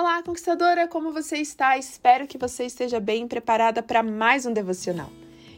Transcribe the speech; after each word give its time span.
Olá, 0.00 0.22
conquistadora, 0.22 0.86
como 0.86 1.12
você 1.12 1.38
está? 1.38 1.76
Espero 1.76 2.24
que 2.24 2.38
você 2.38 2.66
esteja 2.66 3.00
bem 3.00 3.26
preparada 3.26 3.82
para 3.82 4.00
mais 4.00 4.46
um 4.46 4.52
devocional. 4.52 5.10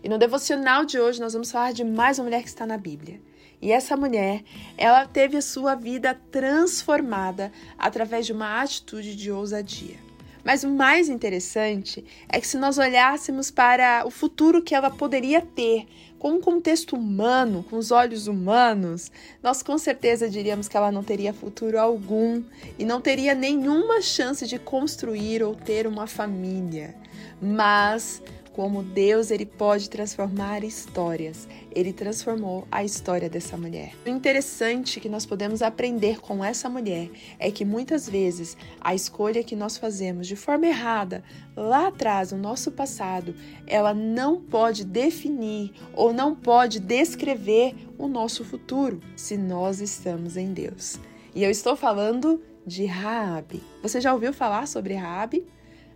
E 0.03 0.09
no 0.09 0.17
devocional 0.17 0.87
de 0.87 0.99
hoje 0.99 1.21
nós 1.21 1.35
vamos 1.35 1.53
falar 1.53 1.75
de 1.75 1.85
mais 1.85 2.19
uma 2.19 2.25
mulher 2.25 2.41
que 2.41 2.49
está 2.49 2.65
na 2.65 2.79
Bíblia. 2.79 3.21
E 3.61 3.71
essa 3.71 3.99
mulher, 3.99 4.43
ela 4.79 5.07
teve 5.07 5.37
a 5.37 5.43
sua 5.43 5.75
vida 5.75 6.19
transformada 6.31 7.53
através 7.77 8.25
de 8.25 8.33
uma 8.33 8.63
atitude 8.63 9.15
de 9.15 9.31
ousadia. 9.31 9.99
Mas 10.43 10.65
o 10.65 10.71
mais 10.71 11.11
interessante 11.11 12.03
é 12.27 12.41
que 12.41 12.47
se 12.47 12.57
nós 12.57 12.79
olhássemos 12.79 13.51
para 13.51 14.07
o 14.07 14.11
futuro 14.11 14.63
que 14.63 14.75
ela 14.75 14.91
poderia 14.91 15.43
ter 15.43 15.87
com 16.21 16.33
um 16.33 16.41
contexto 16.41 16.95
humano, 16.95 17.65
com 17.71 17.79
os 17.79 17.91
olhos 17.91 18.27
humanos, 18.27 19.11
nós 19.43 19.63
com 19.63 19.79
certeza 19.79 20.29
diríamos 20.29 20.69
que 20.69 20.77
ela 20.77 20.93
não 20.93 21.03
teria 21.03 21.33
futuro 21.33 21.81
algum 21.81 22.43
e 22.79 22.85
não 22.85 23.01
teria 23.01 23.35
nenhuma 23.35 24.03
chance 24.03 24.47
de 24.47 24.59
construir 24.59 25.43
ou 25.43 25.55
ter 25.55 25.87
uma 25.87 26.07
família. 26.07 26.95
Mas 27.41 28.23
como 28.61 28.83
Deus 28.83 29.31
ele 29.31 29.47
pode 29.47 29.89
transformar 29.89 30.63
histórias. 30.63 31.49
Ele 31.75 31.95
transformou 31.95 32.69
a 32.71 32.85
história 32.85 33.27
dessa 33.27 33.57
mulher. 33.57 33.95
O 34.05 34.11
interessante 34.11 35.01
que 35.01 35.09
nós 35.09 35.25
podemos 35.25 35.63
aprender 35.63 36.21
com 36.21 36.45
essa 36.45 36.69
mulher 36.69 37.09
é 37.39 37.51
que 37.51 37.65
muitas 37.65 38.07
vezes 38.07 38.59
a 38.79 38.95
escolha 38.95 39.43
que 39.43 39.57
nós 39.57 39.79
fazemos 39.79 40.27
de 40.27 40.37
forma 40.37 40.67
errada 40.67 41.25
lá 41.57 41.87
atrás, 41.87 42.33
no 42.33 42.39
nosso 42.39 42.71
passado, 42.71 43.35
ela 43.67 43.95
não 43.95 44.39
pode 44.39 44.85
definir 44.85 45.73
ou 45.95 46.13
não 46.13 46.35
pode 46.35 46.81
descrever 46.81 47.75
o 47.97 48.09
nosso 48.09 48.45
futuro 48.45 49.01
se 49.17 49.39
nós 49.39 49.81
estamos 49.81 50.37
em 50.37 50.53
Deus. 50.53 51.01
E 51.35 51.43
eu 51.43 51.51
estou 51.51 51.75
falando 51.75 52.43
de 52.67 52.85
Raabe. 52.85 53.63
Você 53.83 54.03
já 54.03 54.13
ouviu 54.13 54.35
falar 54.35 54.69
sobre 54.69 54.93
Raabe? 54.93 55.47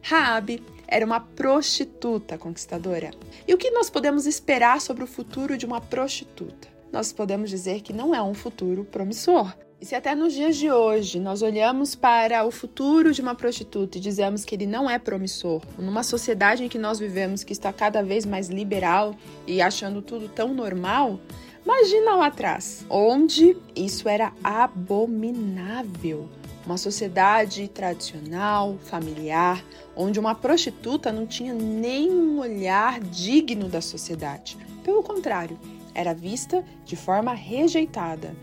Raabe 0.01 0.63
era 0.87 1.05
uma 1.05 1.21
prostituta 1.21 2.39
conquistadora. 2.39 3.11
E 3.47 3.55
o 3.55 3.59
que 3.59 3.71
nós 3.71 3.91
podemos 3.91 4.27
esperar 4.27 4.81
sobre 4.81 5.05
o 5.05 5.07
futuro 5.07 5.57
de 5.57 5.67
uma 5.67 5.81
prostituta? 5.81 6.69
Nós 6.93 7.13
podemos 7.13 7.51
dizer 7.51 7.81
que 7.81 7.93
não 7.93 8.15
é 8.15 8.23
um 8.23 8.35
futuro 8.35 8.85
promissor. 8.85 9.53
E 9.81 9.87
se 9.87 9.95
até 9.95 10.15
nos 10.15 10.33
dias 10.33 10.57
de 10.57 10.71
hoje 10.71 11.19
nós 11.19 11.43
olhamos 11.43 11.95
para 11.95 12.45
o 12.45 12.51
futuro 12.51 13.13
de 13.13 13.21
uma 13.21 13.35
prostituta 13.35 13.99
e 13.99 14.01
dizemos 14.01 14.45
que 14.45 14.55
ele 14.55 14.67
não 14.67 14.89
é 14.89 14.99
promissor, 14.99 15.61
numa 15.79 16.03
sociedade 16.03 16.65
em 16.65 16.69
que 16.69 16.79
nós 16.79 16.99
vivemos 16.99 17.43
que 17.43 17.53
está 17.53 17.73
cada 17.73 18.03
vez 18.03 18.25
mais 18.25 18.49
liberal 18.49 19.15
e 19.47 19.61
achando 19.61 20.01
tudo 20.01 20.29
tão 20.29 20.55
normal, 20.55 21.21
imagina 21.65 22.15
lá 22.15 22.27
atrás, 22.27 22.87
onde 22.89 23.57
isso 23.75 24.09
era 24.09 24.33
abominável 24.43 26.31
uma 26.67 26.77
sociedade 26.77 27.69
tradicional, 27.69 28.79
familiar, 28.85 29.65
onde 29.95 30.19
uma 30.19 30.35
prostituta 30.35 31.13
não 31.13 31.27
tinha 31.27 31.53
nenhum 31.53 32.39
olhar 32.41 33.01
digno 33.01 33.69
da 33.69 33.81
sociedade. 33.81 34.57
Pelo 34.83 35.03
contrário, 35.03 35.59
era 35.95 36.15
vista 36.15 36.65
de 36.85 36.97
forma 36.97 37.35
rejeitada. 37.35 38.35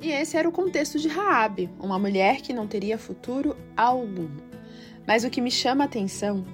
E 0.00 0.10
esse 0.10 0.36
era 0.36 0.48
o 0.48 0.52
contexto 0.52 0.98
de 0.98 1.08
Raabe, 1.08 1.68
uma 1.78 1.98
mulher 1.98 2.40
que 2.40 2.52
não 2.52 2.66
teria 2.66 2.96
futuro 2.96 3.56
algum. 3.76 4.30
Mas 5.06 5.24
o 5.24 5.30
que 5.30 5.40
me 5.40 5.50
chama 5.50 5.84
a 5.84 5.86
atenção 5.86 6.44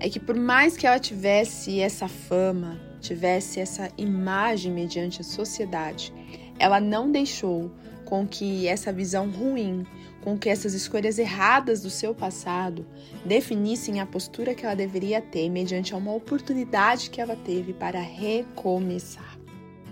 é 0.00 0.08
que 0.08 0.18
por 0.18 0.34
mais 0.34 0.76
que 0.76 0.86
ela 0.86 0.98
tivesse 0.98 1.80
essa 1.80 2.08
fama, 2.08 2.80
tivesse 3.00 3.60
essa 3.60 3.90
imagem 3.96 4.72
mediante 4.72 5.20
a 5.20 5.24
sociedade, 5.24 6.12
ela 6.58 6.80
não 6.80 7.10
deixou 7.10 7.70
com 8.04 8.26
que 8.26 8.66
essa 8.66 8.92
visão 8.92 9.30
ruim, 9.30 9.84
com 10.26 10.36
que 10.36 10.48
essas 10.48 10.74
escolhas 10.74 11.20
erradas 11.20 11.82
do 11.82 11.88
seu 11.88 12.12
passado 12.12 12.84
definissem 13.24 14.00
a 14.00 14.06
postura 14.06 14.56
que 14.56 14.66
ela 14.66 14.74
deveria 14.74 15.22
ter 15.22 15.48
mediante 15.48 15.94
uma 15.94 16.12
oportunidade 16.12 17.10
que 17.10 17.20
ela 17.20 17.36
teve 17.36 17.72
para 17.72 18.00
recomeçar. 18.00 19.38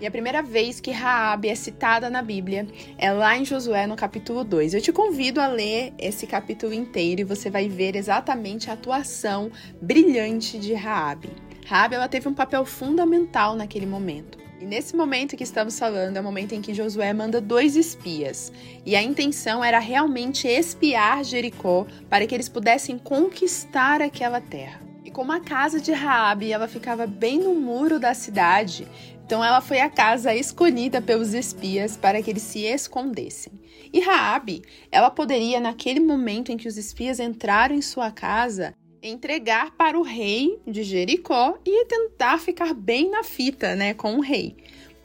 E 0.01 0.05
a 0.05 0.11
primeira 0.11 0.43
vez 0.43 0.81
que 0.81 0.91
Raabe 0.91 1.47
é 1.47 1.55
citada 1.55 2.09
na 2.09 2.21
Bíblia 2.21 2.67
é 2.97 3.13
lá 3.13 3.37
em 3.37 3.45
Josué 3.45 3.87
no 3.87 3.95
capítulo 3.95 4.43
2. 4.43 4.73
Eu 4.73 4.81
te 4.81 4.91
convido 4.91 5.39
a 5.39 5.47
ler 5.47 5.93
esse 5.97 6.27
capítulo 6.27 6.73
inteiro 6.73 7.21
e 7.21 7.23
você 7.23 7.49
vai 7.49 7.69
ver 7.69 7.95
exatamente 7.95 8.69
a 8.69 8.73
atuação 8.73 9.49
brilhante 9.81 10.59
de 10.59 10.73
Raabe. 10.73 11.29
Raabe 11.65 11.95
ela 11.95 12.09
teve 12.09 12.27
um 12.27 12.33
papel 12.33 12.65
fundamental 12.65 13.55
naquele 13.55 13.85
momento. 13.85 14.44
E 14.59 14.65
nesse 14.65 14.95
momento 14.95 15.35
que 15.35 15.43
estamos 15.43 15.77
falando 15.77 16.15
é 16.15 16.21
o 16.21 16.23
momento 16.23 16.53
em 16.53 16.61
que 16.61 16.73
Josué 16.73 17.11
manda 17.13 17.41
dois 17.41 17.75
espias. 17.75 18.53
E 18.85 18.95
a 18.95 19.03
intenção 19.03 19.63
era 19.63 19.79
realmente 19.79 20.47
espiar 20.47 21.23
Jericó 21.23 21.85
para 22.09 22.25
que 22.25 22.33
eles 22.33 22.47
pudessem 22.47 22.97
conquistar 22.97 24.01
aquela 24.01 24.39
terra. 24.39 24.81
E 25.03 25.11
como 25.11 25.31
a 25.31 25.41
casa 25.41 25.79
de 25.79 25.91
Raabe 25.91 26.51
ela 26.51 26.67
ficava 26.67 27.05
bem 27.05 27.39
no 27.39 27.53
muro 27.53 27.99
da 27.99 28.13
cidade, 28.13 28.87
então 29.25 29.43
ela 29.43 29.59
foi 29.59 29.79
a 29.79 29.89
casa 29.89 30.33
escolhida 30.33 31.01
pelos 31.01 31.33
espias 31.33 31.97
para 31.97 32.21
que 32.21 32.29
eles 32.29 32.43
se 32.43 32.59
escondessem. 32.59 33.51
E 33.91 33.99
Raabe, 33.99 34.61
ela 34.91 35.09
poderia 35.09 35.59
naquele 35.59 35.99
momento 35.99 36.51
em 36.51 36.57
que 36.57 36.67
os 36.67 36.77
espias 36.77 37.19
entraram 37.19 37.75
em 37.75 37.81
sua 37.81 38.11
casa, 38.11 38.73
entregar 39.05 39.71
para 39.77 39.97
o 39.97 40.01
rei 40.01 40.59
de 40.65 40.83
Jericó 40.83 41.57
e 41.65 41.85
tentar 41.85 42.39
ficar 42.39 42.73
bem 42.73 43.09
na 43.09 43.23
fita, 43.23 43.75
né, 43.75 43.93
com 43.93 44.15
o 44.15 44.21
rei. 44.21 44.55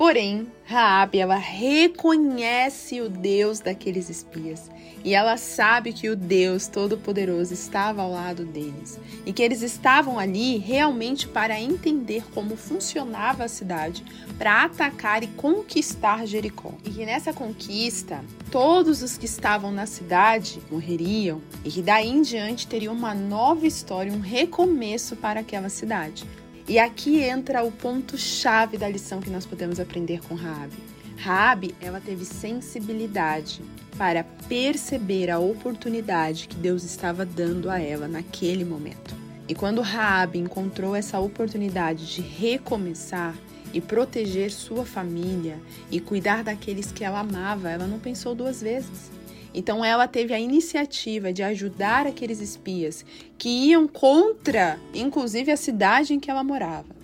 Porém, 0.01 0.47
Raabe, 0.65 1.19
ela 1.19 1.37
reconhece 1.37 3.03
o 3.03 3.09
Deus 3.11 3.61
daqueles 3.61 4.09
espias 4.09 4.71
e 5.05 5.15
ela 5.15 5.37
sabe 5.37 5.93
que 5.93 6.09
o 6.09 6.17
Deus 6.17 6.67
Todo-Poderoso 6.69 7.53
estava 7.53 8.01
ao 8.01 8.11
lado 8.11 8.47
deles 8.47 8.99
e 9.27 9.33
que 9.35 9.43
eles 9.43 9.61
estavam 9.61 10.19
ali 10.19 10.57
realmente 10.57 11.29
para 11.29 11.61
entender 11.61 12.25
como 12.33 12.57
funcionava 12.57 13.45
a 13.45 13.49
cidade, 13.49 14.03
para 14.39 14.65
atacar 14.65 15.23
e 15.23 15.27
conquistar 15.27 16.27
Jericó. 16.27 16.73
E 16.83 16.89
que 16.89 17.05
nessa 17.05 17.35
conquista, 17.35 18.25
todos 18.51 19.03
os 19.03 19.19
que 19.19 19.27
estavam 19.27 19.71
na 19.71 19.85
cidade 19.85 20.63
morreriam 20.71 21.43
e 21.63 21.71
que 21.71 21.83
daí 21.83 22.09
em 22.09 22.23
diante 22.23 22.67
teriam 22.67 22.95
uma 22.95 23.15
nova 23.15 23.67
história, 23.67 24.11
um 24.11 24.21
recomeço 24.21 25.15
para 25.15 25.41
aquela 25.41 25.69
cidade. 25.69 26.25
E 26.71 26.79
aqui 26.79 27.21
entra 27.21 27.65
o 27.65 27.73
ponto 27.73 28.17
chave 28.17 28.79
da 28.79 28.89
lição 28.89 29.21
que 29.21 29.29
nós 29.29 29.45
podemos 29.45 29.81
aprender 29.81 30.21
com 30.21 30.37
Raabe. 30.37 30.77
Raabe, 31.17 31.75
ela 31.81 32.01
teve 32.01 32.25
sensibilidade 32.25 33.61
para 33.99 34.23
perceber 34.49 35.31
a 35.31 35.41
oportunidade 35.41 36.47
que 36.47 36.55
Deus 36.55 36.85
estava 36.85 37.27
dando 37.27 37.69
a 37.69 37.81
ela 37.81 38.07
naquele 38.07 38.65
momento. 38.65 39.13
E 39.49 39.55
quando 39.55 39.81
Raabe 39.81 40.39
encontrou 40.39 40.95
essa 40.95 41.19
oportunidade 41.19 42.07
de 42.15 42.21
recomeçar 42.21 43.35
e 43.75 43.81
proteger 43.81 44.53
sua 44.53 44.87
família 44.87 45.59
e 45.91 45.99
cuidar 45.99 46.45
daqueles 46.45 46.93
que 46.93 47.03
ela 47.03 47.19
amava, 47.19 47.69
ela 47.69 47.89
não 47.89 47.99
pensou 47.99 48.33
duas 48.33 48.63
vezes. 48.63 49.11
Então 49.53 49.85
ela 49.85 50.07
teve 50.07 50.33
a 50.33 50.39
iniciativa 50.39 51.33
de 51.33 51.43
ajudar 51.43 52.07
aqueles 52.07 52.41
espias 52.41 53.05
que 53.37 53.49
iam 53.49 53.89
contra, 53.89 54.79
inclusive, 54.95 55.51
a 55.51 55.57
cidade 55.57 56.15
em 56.15 56.21
que 56.21 56.31
ela 56.31 56.45
morava. 56.45 56.95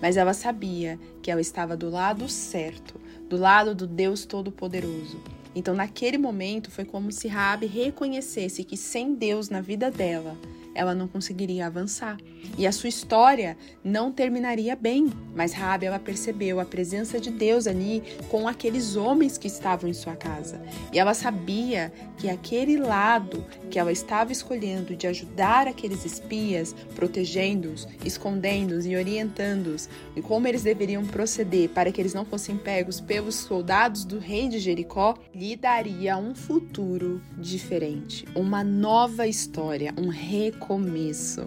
Mas 0.00 0.16
ela 0.16 0.32
sabia 0.32 0.98
que 1.22 1.30
ela 1.30 1.40
estava 1.40 1.76
do 1.76 1.90
lado 1.90 2.28
certo, 2.28 3.00
do 3.28 3.36
lado 3.36 3.74
do 3.74 3.86
Deus 3.86 4.24
Todo-Poderoso. 4.24 5.20
Então, 5.54 5.74
naquele 5.74 6.18
momento, 6.18 6.70
foi 6.70 6.84
como 6.84 7.10
se 7.10 7.28
Raabe 7.28 7.66
reconhecesse 7.66 8.62
que 8.62 8.76
sem 8.76 9.14
Deus 9.14 9.48
na 9.48 9.60
vida 9.60 9.90
dela, 9.90 10.36
ela 10.76 10.94
não 10.94 11.08
conseguiria 11.08 11.66
avançar. 11.66 12.18
E 12.56 12.66
a 12.66 12.72
sua 12.72 12.88
história 12.88 13.56
não 13.82 14.12
terminaria 14.12 14.76
bem. 14.76 15.10
Mas 15.34 15.52
Rabi 15.52 15.86
ela 15.86 15.98
percebeu 15.98 16.60
a 16.60 16.64
presença 16.64 17.18
de 17.18 17.30
Deus 17.30 17.66
ali 17.66 18.02
com 18.28 18.46
aqueles 18.46 18.96
homens 18.96 19.36
que 19.36 19.48
estavam 19.48 19.88
em 19.88 19.94
sua 19.94 20.14
casa. 20.14 20.60
E 20.92 20.98
ela 20.98 21.14
sabia 21.14 21.92
que 22.16 22.28
aquele 22.28 22.76
lado 22.76 23.44
que 23.70 23.78
ela 23.78 23.92
estava 23.92 24.32
escolhendo 24.32 24.94
de 24.94 25.06
ajudar 25.06 25.66
aqueles 25.66 26.04
espias, 26.04 26.74
protegendo-os, 26.94 27.88
escondendo-os 28.04 28.86
e 28.86 28.94
orientando-os 28.94 29.88
e 30.14 30.22
como 30.22 30.46
eles 30.46 30.62
deveriam 30.62 31.04
proceder 31.04 31.70
para 31.70 31.90
que 31.90 32.00
eles 32.00 32.14
não 32.14 32.24
fossem 32.24 32.56
pegos 32.56 33.00
pelos 33.00 33.34
soldados 33.34 34.04
do 34.04 34.18
rei 34.18 34.48
de 34.48 34.58
Jericó, 34.58 35.16
lhe 35.34 35.56
daria 35.56 36.16
um 36.16 36.34
futuro 36.34 37.20
diferente, 37.38 38.24
uma 38.34 38.64
nova 38.64 39.26
história, 39.26 39.92
um 39.96 40.08
recomeço 40.08 40.65
começo. 40.66 41.46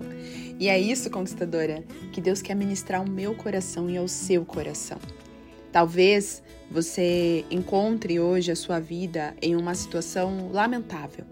E 0.59 0.67
é 0.67 0.79
isso, 0.79 1.09
conquistadora, 1.09 1.83
que 2.11 2.21
Deus 2.21 2.41
quer 2.41 2.55
ministrar 2.55 3.01
ao 3.01 3.07
meu 3.07 3.35
coração 3.35 3.89
e 3.89 3.97
ao 3.97 4.07
seu 4.07 4.45
coração. 4.45 4.97
Talvez 5.71 6.41
você 6.71 7.45
encontre 7.51 8.19
hoje 8.19 8.51
a 8.51 8.55
sua 8.55 8.79
vida 8.79 9.35
em 9.41 9.55
uma 9.55 9.75
situação 9.75 10.49
lamentável, 10.51 11.25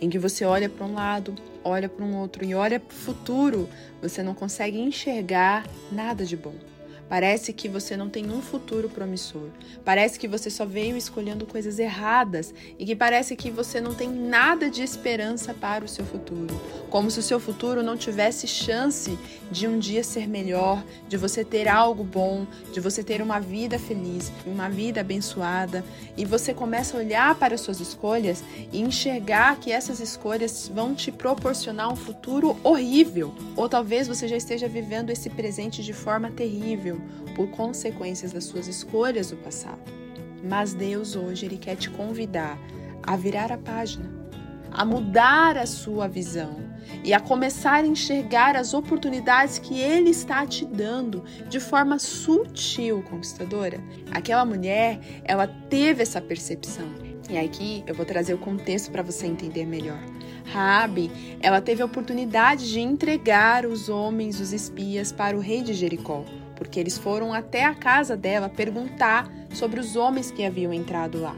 em 0.00 0.08
que 0.08 0.18
você 0.18 0.44
olha 0.44 0.68
para 0.68 0.86
um 0.86 0.94
lado, 0.94 1.34
olha 1.64 1.88
para 1.88 2.04
um 2.04 2.16
outro 2.16 2.44
e 2.44 2.54
olha 2.54 2.78
para 2.78 2.94
o 2.94 2.98
futuro, 2.98 3.68
você 4.00 4.22
não 4.22 4.34
consegue 4.34 4.78
enxergar 4.78 5.66
nada 5.90 6.24
de 6.24 6.36
bom. 6.36 6.69
Parece 7.10 7.52
que 7.52 7.68
você 7.68 7.96
não 7.96 8.08
tem 8.08 8.30
um 8.30 8.40
futuro 8.40 8.88
promissor. 8.88 9.48
Parece 9.84 10.16
que 10.16 10.28
você 10.28 10.48
só 10.48 10.64
veio 10.64 10.96
escolhendo 10.96 11.44
coisas 11.44 11.80
erradas 11.80 12.54
e 12.78 12.86
que 12.86 12.94
parece 12.94 13.34
que 13.34 13.50
você 13.50 13.80
não 13.80 13.96
tem 13.96 14.08
nada 14.08 14.70
de 14.70 14.80
esperança 14.80 15.52
para 15.52 15.84
o 15.84 15.88
seu 15.88 16.06
futuro. 16.06 16.54
Como 16.88 17.10
se 17.10 17.18
o 17.18 17.22
seu 17.22 17.40
futuro 17.40 17.82
não 17.82 17.96
tivesse 17.96 18.46
chance 18.46 19.18
de 19.50 19.66
um 19.66 19.76
dia 19.76 20.04
ser 20.04 20.28
melhor, 20.28 20.84
de 21.08 21.16
você 21.16 21.44
ter 21.44 21.66
algo 21.66 22.04
bom, 22.04 22.46
de 22.72 22.78
você 22.78 23.02
ter 23.02 23.20
uma 23.20 23.40
vida 23.40 23.76
feliz, 23.76 24.30
uma 24.46 24.68
vida 24.68 25.00
abençoada. 25.00 25.84
E 26.16 26.24
você 26.24 26.54
começa 26.54 26.96
a 26.96 27.00
olhar 27.00 27.34
para 27.34 27.56
as 27.56 27.60
suas 27.60 27.80
escolhas 27.80 28.44
e 28.72 28.80
enxergar 28.80 29.58
que 29.58 29.72
essas 29.72 29.98
escolhas 29.98 30.70
vão 30.72 30.94
te 30.94 31.10
proporcionar 31.10 31.92
um 31.92 31.96
futuro 31.96 32.56
horrível. 32.62 33.34
Ou 33.56 33.68
talvez 33.68 34.06
você 34.06 34.28
já 34.28 34.36
esteja 34.36 34.68
vivendo 34.68 35.10
esse 35.10 35.28
presente 35.28 35.82
de 35.82 35.92
forma 35.92 36.30
terrível 36.30 36.99
por 37.34 37.48
consequências 37.50 38.32
das 38.32 38.44
suas 38.44 38.66
escolhas 38.66 39.30
do 39.30 39.36
passado. 39.36 39.80
Mas 40.42 40.72
Deus 40.72 41.16
hoje 41.16 41.46
ele 41.46 41.56
quer 41.56 41.76
te 41.76 41.90
convidar 41.90 42.58
a 43.02 43.16
virar 43.16 43.50
a 43.52 43.58
página, 43.58 44.10
a 44.70 44.84
mudar 44.84 45.56
a 45.56 45.66
sua 45.66 46.06
visão 46.06 46.70
e 47.04 47.12
a 47.12 47.20
começar 47.20 47.84
a 47.84 47.86
enxergar 47.86 48.56
as 48.56 48.74
oportunidades 48.74 49.58
que 49.58 49.78
ele 49.78 50.10
está 50.10 50.46
te 50.46 50.64
dando 50.64 51.24
de 51.48 51.60
forma 51.60 51.98
sutil, 51.98 53.02
conquistadora. 53.02 53.80
Aquela 54.10 54.44
mulher, 54.44 55.00
ela 55.24 55.46
teve 55.46 56.02
essa 56.02 56.20
percepção. 56.20 56.86
E 57.28 57.38
aqui 57.38 57.84
eu 57.86 57.94
vou 57.94 58.04
trazer 58.04 58.34
o 58.34 58.38
contexto 58.38 58.90
para 58.90 59.02
você 59.02 59.26
entender 59.26 59.64
melhor. 59.64 60.00
Raabe, 60.46 61.38
ela 61.40 61.60
teve 61.60 61.80
a 61.80 61.84
oportunidade 61.86 62.70
de 62.70 62.80
entregar 62.80 63.64
os 63.64 63.88
homens, 63.88 64.40
os 64.40 64.52
espias, 64.52 65.12
para 65.12 65.36
o 65.36 65.40
rei 65.40 65.62
de 65.62 65.72
Jericó 65.72 66.24
porque 66.60 66.78
eles 66.78 66.98
foram 66.98 67.32
até 67.32 67.64
a 67.64 67.74
casa 67.74 68.14
dela 68.14 68.46
perguntar 68.46 69.26
sobre 69.54 69.80
os 69.80 69.96
homens 69.96 70.30
que 70.30 70.44
haviam 70.44 70.74
entrado 70.74 71.18
lá. 71.18 71.34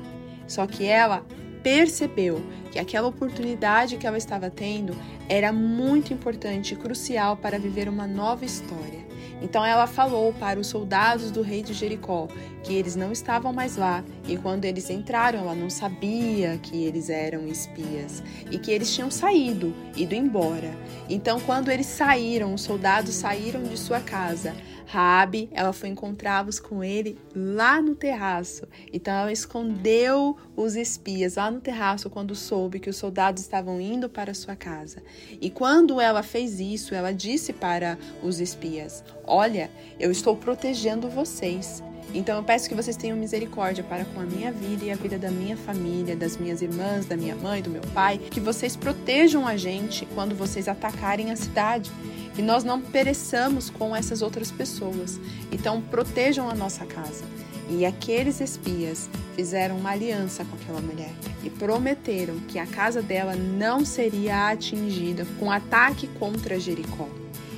Só 0.48 0.66
que 0.66 0.84
ela 0.84 1.24
percebeu 1.62 2.42
que 2.72 2.78
aquela 2.78 3.06
oportunidade 3.06 3.98
que 3.98 4.06
ela 4.06 4.19
estava 4.19 4.50
tendo 4.50 4.96
era 5.28 5.52
muito 5.52 6.12
importante 6.12 6.72
e 6.72 6.76
crucial 6.76 7.36
para 7.36 7.58
viver 7.58 7.88
uma 7.88 8.06
nova 8.06 8.44
história. 8.44 9.02
Então 9.42 9.64
ela 9.64 9.86
falou 9.86 10.32
para 10.32 10.58
os 10.58 10.69
soldados 10.69 11.30
do 11.30 11.42
rei 11.42 11.62
de 11.62 11.74
Jericó 11.74 12.28
que 12.62 12.72
eles 12.72 12.94
não 12.94 13.10
estavam 13.10 13.52
mais 13.52 13.76
lá 13.76 14.04
e 14.26 14.36
quando 14.36 14.64
eles 14.64 14.88
entraram 14.88 15.40
ela 15.40 15.54
não 15.54 15.69
sabia 15.69 16.58
que 16.62 16.84
eles 16.84 17.10
eram 17.10 17.46
espias 17.48 18.22
e 18.50 18.58
que 18.58 18.70
eles 18.70 18.94
tinham 18.94 19.10
saído, 19.10 19.75
ido 19.96 20.14
embora. 20.14 20.70
Então 21.10 21.40
quando 21.40 21.70
eles 21.70 21.86
saíram, 21.86 22.54
os 22.54 22.62
soldados 22.62 23.14
saíram 23.16 23.64
de 23.64 23.76
sua 23.76 24.00
casa, 24.00 24.54
Raabe, 24.86 25.48
ela 25.52 25.72
foi 25.72 25.88
encontrá-los 25.88 26.60
com 26.60 26.84
ele 26.84 27.18
lá 27.34 27.80
no 27.80 27.94
terraço. 27.94 28.68
Então 28.92 29.12
ela 29.12 29.32
escondeu 29.32 30.36
os 30.54 30.76
espias 30.76 31.36
lá 31.36 31.50
no 31.50 31.60
terraço 31.60 32.10
quando 32.10 32.34
soube 32.62 32.79
que 32.79 32.91
os 32.91 32.97
soldados 32.97 33.43
estavam 33.43 33.81
indo 33.81 34.09
para 34.09 34.32
sua 34.35 34.55
casa. 34.55 35.03
E 35.41 35.50
quando 35.50 36.00
ela 36.00 36.23
fez 36.23 36.61
isso, 36.61 36.94
ela 36.94 37.12
disse 37.12 37.53
para 37.53 37.99
os 38.23 38.38
espias: 38.38 39.03
"Olha, 39.26 39.69
eu 39.99 40.12
estou 40.12 40.37
protegendo 40.37 41.09
vocês. 41.09 41.82
Então 42.14 42.37
eu 42.37 42.44
peço 42.44 42.69
que 42.69 42.75
vocês 42.75 42.97
tenham 42.97 43.17
misericórdia 43.17 43.82
para 43.82 44.05
com 44.05 44.20
a 44.20 44.25
minha 44.25 44.53
vida 44.53 44.85
e 44.85 44.91
a 44.91 44.94
vida 44.94 45.19
da 45.19 45.31
minha 45.31 45.56
família, 45.56 46.14
das 46.14 46.37
minhas 46.37 46.62
irmãs, 46.62 47.06
da 47.06 47.17
minha 47.17 47.35
mãe, 47.35 47.62
do 47.62 47.70
meu 47.70 47.82
pai, 47.94 48.19
que 48.19 48.38
vocês 48.38 48.76
protejam 48.76 49.47
a 49.47 49.56
gente 49.56 50.06
quando 50.14 50.35
vocês 50.35 50.69
atacarem 50.69 51.31
a 51.31 51.37
cidade 51.37 51.91
que 52.35 52.43
nós 52.43 52.64
não 52.64 52.81
pereçamos 52.81 53.70
com 53.70 53.94
essas 53.94 54.23
outras 54.23 54.50
pessoas. 54.50 55.20
Então, 55.50 55.82
protejam 55.82 56.49
a 56.49 56.55
nossa 56.55 56.87
casa. 56.87 57.25
E 57.69 57.85
aqueles 57.85 58.41
espias 58.41 59.09
fizeram 59.34 59.76
uma 59.76 59.90
aliança 59.90 60.44
com 60.44 60.56
aquela 60.56 60.81
mulher 60.81 61.12
e 61.43 61.50
prometeram 61.50 62.38
que 62.49 62.58
a 62.58 62.67
casa 62.67 63.02
dela 63.02 63.34
não 63.34 63.84
seria 63.84 64.50
atingida 64.50 65.26
com 65.38 65.50
ataque 65.50 66.06
contra 66.19 66.61
Jericó. 66.61 67.08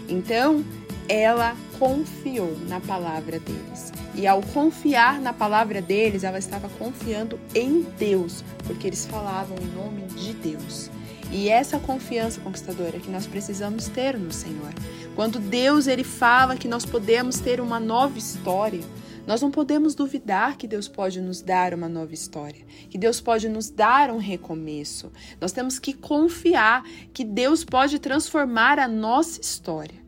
Então, 0.08 0.64
ela 1.08 1.56
confiou 1.78 2.56
na 2.68 2.80
palavra 2.80 3.38
deles. 3.38 3.92
E 4.14 4.26
ao 4.26 4.40
confiar 4.40 5.20
na 5.20 5.32
palavra 5.32 5.82
deles, 5.82 6.22
ela 6.22 6.38
estava 6.38 6.68
confiando 6.78 7.38
em 7.54 7.82
Deus, 7.98 8.44
porque 8.64 8.86
eles 8.86 9.06
falavam 9.06 9.56
em 9.60 9.66
nome 9.74 10.02
de 10.14 10.32
Deus. 10.32 10.90
E 11.32 11.48
essa 11.48 11.78
confiança 11.80 12.40
conquistadora 12.40 13.00
que 13.00 13.10
nós 13.10 13.26
precisamos 13.26 13.88
ter 13.88 14.16
no 14.16 14.32
Senhor. 14.32 14.72
Quando 15.16 15.40
Deus 15.40 15.86
ele 15.86 16.04
fala 16.04 16.56
que 16.56 16.68
nós 16.68 16.84
podemos 16.84 17.40
ter 17.40 17.60
uma 17.60 17.80
nova 17.80 18.16
história, 18.16 18.80
nós 19.26 19.40
não 19.40 19.50
podemos 19.50 19.94
duvidar 19.94 20.56
que 20.56 20.66
Deus 20.66 20.86
pode 20.86 21.20
nos 21.20 21.40
dar 21.40 21.72
uma 21.72 21.88
nova 21.88 22.12
história, 22.12 22.64
que 22.90 22.98
Deus 22.98 23.20
pode 23.20 23.48
nos 23.48 23.70
dar 23.70 24.10
um 24.10 24.18
recomeço. 24.18 25.10
Nós 25.40 25.52
temos 25.52 25.78
que 25.78 25.94
confiar 25.94 26.84
que 27.12 27.24
Deus 27.24 27.64
pode 27.64 27.98
transformar 27.98 28.78
a 28.78 28.86
nossa 28.86 29.40
história. 29.40 30.03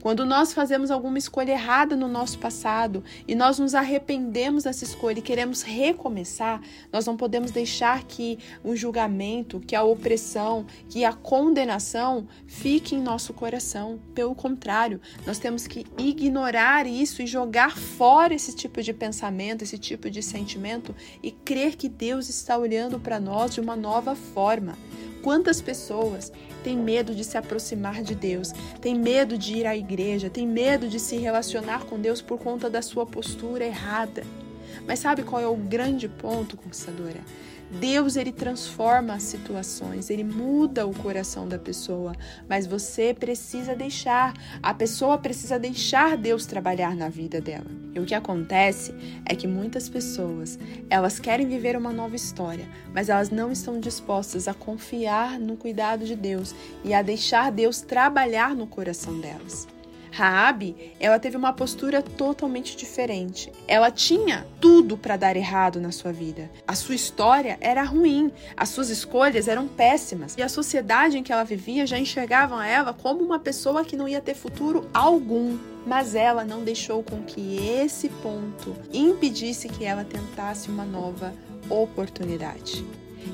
Quando 0.00 0.24
nós 0.24 0.52
fazemos 0.52 0.90
alguma 0.90 1.18
escolha 1.18 1.52
errada 1.52 1.96
no 1.96 2.06
nosso 2.06 2.38
passado 2.38 3.02
e 3.26 3.34
nós 3.34 3.58
nos 3.58 3.74
arrependemos 3.74 4.64
dessa 4.64 4.84
escolha 4.84 5.18
e 5.18 5.22
queremos 5.22 5.62
recomeçar, 5.62 6.60
nós 6.92 7.04
não 7.04 7.16
podemos 7.16 7.50
deixar 7.50 8.04
que 8.04 8.38
o 8.62 8.76
julgamento, 8.76 9.60
que 9.60 9.74
a 9.74 9.82
opressão, 9.82 10.66
que 10.88 11.04
a 11.04 11.12
condenação 11.12 12.28
fique 12.46 12.94
em 12.94 13.02
nosso 13.02 13.34
coração. 13.34 13.98
Pelo 14.14 14.34
contrário, 14.34 15.00
nós 15.26 15.38
temos 15.38 15.66
que 15.66 15.84
ignorar 15.98 16.86
isso 16.86 17.20
e 17.20 17.26
jogar 17.26 17.76
fora 17.76 18.34
esse 18.34 18.54
tipo 18.54 18.80
de 18.82 18.92
pensamento, 18.92 19.62
esse 19.62 19.78
tipo 19.78 20.08
de 20.08 20.22
sentimento 20.22 20.94
e 21.22 21.32
crer 21.32 21.76
que 21.76 21.88
Deus 21.88 22.28
está 22.28 22.56
olhando 22.56 23.00
para 23.00 23.18
nós 23.18 23.54
de 23.54 23.60
uma 23.60 23.74
nova 23.74 24.14
forma. 24.14 24.78
Quantas 25.22 25.60
pessoas 25.60 26.32
têm 26.62 26.76
medo 26.76 27.14
de 27.14 27.24
se 27.24 27.36
aproximar 27.36 28.02
de 28.02 28.14
Deus, 28.14 28.52
têm 28.80 28.94
medo 28.94 29.36
de 29.36 29.54
ir 29.54 29.66
à 29.66 29.76
igreja, 29.76 30.30
têm 30.30 30.46
medo 30.46 30.88
de 30.88 31.00
se 31.00 31.16
relacionar 31.16 31.84
com 31.84 31.98
Deus 31.98 32.22
por 32.22 32.38
conta 32.38 32.70
da 32.70 32.82
sua 32.82 33.04
postura 33.04 33.64
errada? 33.64 34.22
Mas 34.86 35.00
sabe 35.00 35.22
qual 35.22 35.42
é 35.42 35.46
o 35.46 35.56
grande 35.56 36.08
ponto, 36.08 36.56
conquistadora? 36.56 37.20
Deus 37.70 38.16
ele 38.16 38.32
transforma 38.32 39.14
as 39.14 39.22
situações, 39.22 40.08
ele 40.08 40.24
muda 40.24 40.86
o 40.86 40.94
coração 40.94 41.46
da 41.46 41.58
pessoa, 41.58 42.14
mas 42.48 42.66
você 42.66 43.12
precisa 43.12 43.74
deixar, 43.74 44.32
a 44.62 44.72
pessoa 44.72 45.18
precisa 45.18 45.58
deixar 45.58 46.16
Deus 46.16 46.46
trabalhar 46.46 46.96
na 46.96 47.08
vida 47.08 47.40
dela. 47.40 47.66
E 47.94 48.00
o 48.00 48.06
que 48.06 48.14
acontece 48.14 48.94
é 49.24 49.34
que 49.34 49.46
muitas 49.46 49.88
pessoas, 49.88 50.58
elas 50.88 51.18
querem 51.18 51.46
viver 51.46 51.76
uma 51.76 51.92
nova 51.92 52.16
história, 52.16 52.66
mas 52.94 53.08
elas 53.08 53.30
não 53.30 53.52
estão 53.52 53.78
dispostas 53.78 54.48
a 54.48 54.54
confiar 54.54 55.38
no 55.38 55.56
cuidado 55.56 56.04
de 56.04 56.16
Deus 56.16 56.54
e 56.84 56.94
a 56.94 57.02
deixar 57.02 57.52
Deus 57.52 57.80
trabalhar 57.80 58.54
no 58.54 58.66
coração 58.66 59.20
delas. 59.20 59.66
Raabe, 60.10 60.94
ela 60.98 61.18
teve 61.18 61.36
uma 61.36 61.52
postura 61.52 62.02
totalmente 62.02 62.76
diferente. 62.76 63.52
Ela 63.66 63.90
tinha 63.90 64.46
tudo 64.60 64.96
para 64.96 65.16
dar 65.16 65.36
errado 65.36 65.80
na 65.80 65.92
sua 65.92 66.12
vida. 66.12 66.50
A 66.66 66.74
sua 66.74 66.94
história 66.94 67.56
era 67.60 67.82
ruim, 67.82 68.32
as 68.56 68.70
suas 68.70 68.90
escolhas 68.90 69.48
eram 69.48 69.68
péssimas 69.68 70.34
e 70.36 70.42
a 70.42 70.48
sociedade 70.48 71.18
em 71.18 71.22
que 71.22 71.32
ela 71.32 71.44
vivia 71.44 71.86
já 71.86 71.98
enxergava 71.98 72.66
ela 72.66 72.92
como 72.92 73.22
uma 73.22 73.38
pessoa 73.38 73.84
que 73.84 73.96
não 73.96 74.08
ia 74.08 74.20
ter 74.20 74.34
futuro 74.34 74.88
algum. 74.92 75.58
Mas 75.86 76.14
ela 76.14 76.44
não 76.44 76.64
deixou 76.64 77.02
com 77.02 77.22
que 77.22 77.56
esse 77.66 78.08
ponto 78.08 78.76
impedisse 78.92 79.68
que 79.68 79.84
ela 79.84 80.04
tentasse 80.04 80.68
uma 80.68 80.84
nova 80.84 81.32
oportunidade. 81.70 82.84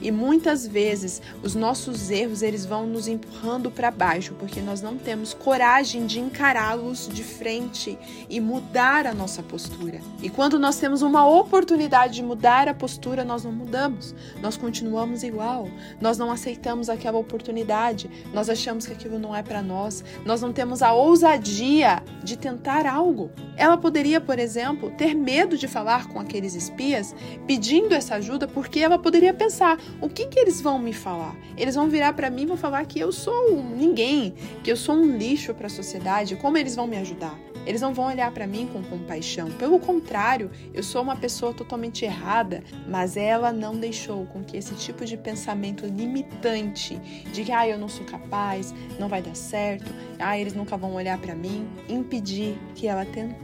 E 0.02 0.10
muitas 0.10 0.66
vezes 0.66 1.20
os 1.42 1.54
nossos 1.54 2.10
erros 2.10 2.42
eles 2.42 2.64
vão 2.64 2.86
nos 2.86 3.08
empurrando 3.08 3.70
para 3.70 3.90
baixo 3.90 4.34
porque 4.38 4.60
nós 4.60 4.80
não 4.80 4.96
temos 4.96 5.34
coragem 5.34 6.06
de 6.06 6.20
encará-los 6.20 7.08
de 7.08 7.22
frente 7.22 7.98
e 8.28 8.40
mudar 8.40 9.06
a 9.06 9.14
nossa 9.14 9.42
postura. 9.42 10.00
E 10.22 10.30
quando 10.30 10.58
nós 10.58 10.76
temos 10.76 11.02
uma 11.02 11.26
oportunidade 11.26 12.14
de 12.14 12.22
mudar 12.22 12.68
a 12.68 12.74
postura, 12.74 13.24
nós 13.24 13.44
não 13.44 13.52
mudamos. 13.52 14.14
Nós 14.40 14.56
continuamos 14.56 15.22
igual. 15.22 15.68
Nós 16.00 16.18
não 16.18 16.30
aceitamos 16.30 16.88
aquela 16.88 17.18
oportunidade. 17.18 18.10
Nós 18.32 18.48
achamos 18.48 18.86
que 18.86 18.92
aquilo 18.92 19.18
não 19.18 19.34
é 19.34 19.42
para 19.42 19.62
nós. 19.62 20.04
Nós 20.24 20.40
não 20.40 20.52
temos 20.52 20.82
a 20.82 20.92
ousadia 20.92 22.02
de 22.22 22.36
tentar 22.36 22.86
algo. 22.86 23.30
Ela 23.56 23.76
poderia, 23.76 24.20
por 24.20 24.38
exemplo, 24.38 24.90
ter 24.92 25.14
medo 25.14 25.56
de 25.56 25.68
falar 25.68 26.08
com 26.08 26.18
aqueles 26.18 26.54
espias 26.54 27.14
pedindo 27.46 27.94
essa 27.94 28.16
ajuda 28.16 28.48
porque 28.48 28.80
ela 28.80 28.98
poderia 28.98 29.32
pensar: 29.32 29.78
o 30.00 30.08
que, 30.08 30.26
que 30.26 30.38
eles 30.38 30.60
vão 30.60 30.78
me 30.78 30.92
falar? 30.92 31.36
Eles 31.56 31.74
vão 31.74 31.88
virar 31.88 32.12
para 32.12 32.30
mim 32.30 32.42
e 32.42 32.46
vão 32.46 32.56
falar 32.56 32.84
que 32.86 32.98
eu 32.98 33.12
sou 33.12 33.62
ninguém, 33.62 34.34
que 34.62 34.70
eu 34.70 34.76
sou 34.76 34.96
um 34.96 35.16
lixo 35.16 35.54
para 35.54 35.66
a 35.66 35.70
sociedade. 35.70 36.36
Como 36.36 36.58
eles 36.58 36.74
vão 36.74 36.86
me 36.86 36.96
ajudar? 36.96 37.38
Eles 37.66 37.80
não 37.80 37.94
vão 37.94 38.08
olhar 38.08 38.30
para 38.30 38.46
mim 38.46 38.68
com 38.70 38.82
compaixão. 38.82 39.50
Pelo 39.52 39.78
contrário, 39.78 40.50
eu 40.74 40.82
sou 40.82 41.00
uma 41.00 41.16
pessoa 41.16 41.54
totalmente 41.54 42.04
errada, 42.04 42.62
mas 42.86 43.16
ela 43.16 43.52
não 43.52 43.74
deixou 43.74 44.26
com 44.26 44.44
que 44.44 44.56
esse 44.56 44.74
tipo 44.74 45.06
de 45.06 45.16
pensamento 45.16 45.86
limitante 45.86 46.96
de 47.32 47.42
que 47.42 47.52
ah, 47.52 47.66
eu 47.66 47.78
não 47.78 47.88
sou 47.88 48.04
capaz, 48.04 48.74
não 48.98 49.08
vai 49.08 49.22
dar 49.22 49.34
certo, 49.34 49.90
ah, 50.18 50.38
eles 50.38 50.52
nunca 50.52 50.76
vão 50.76 50.94
olhar 50.94 51.18
para 51.18 51.34
mim, 51.34 51.66
impedir 51.88 52.58
que 52.74 52.86
ela 52.86 53.06
tentasse 53.06 53.43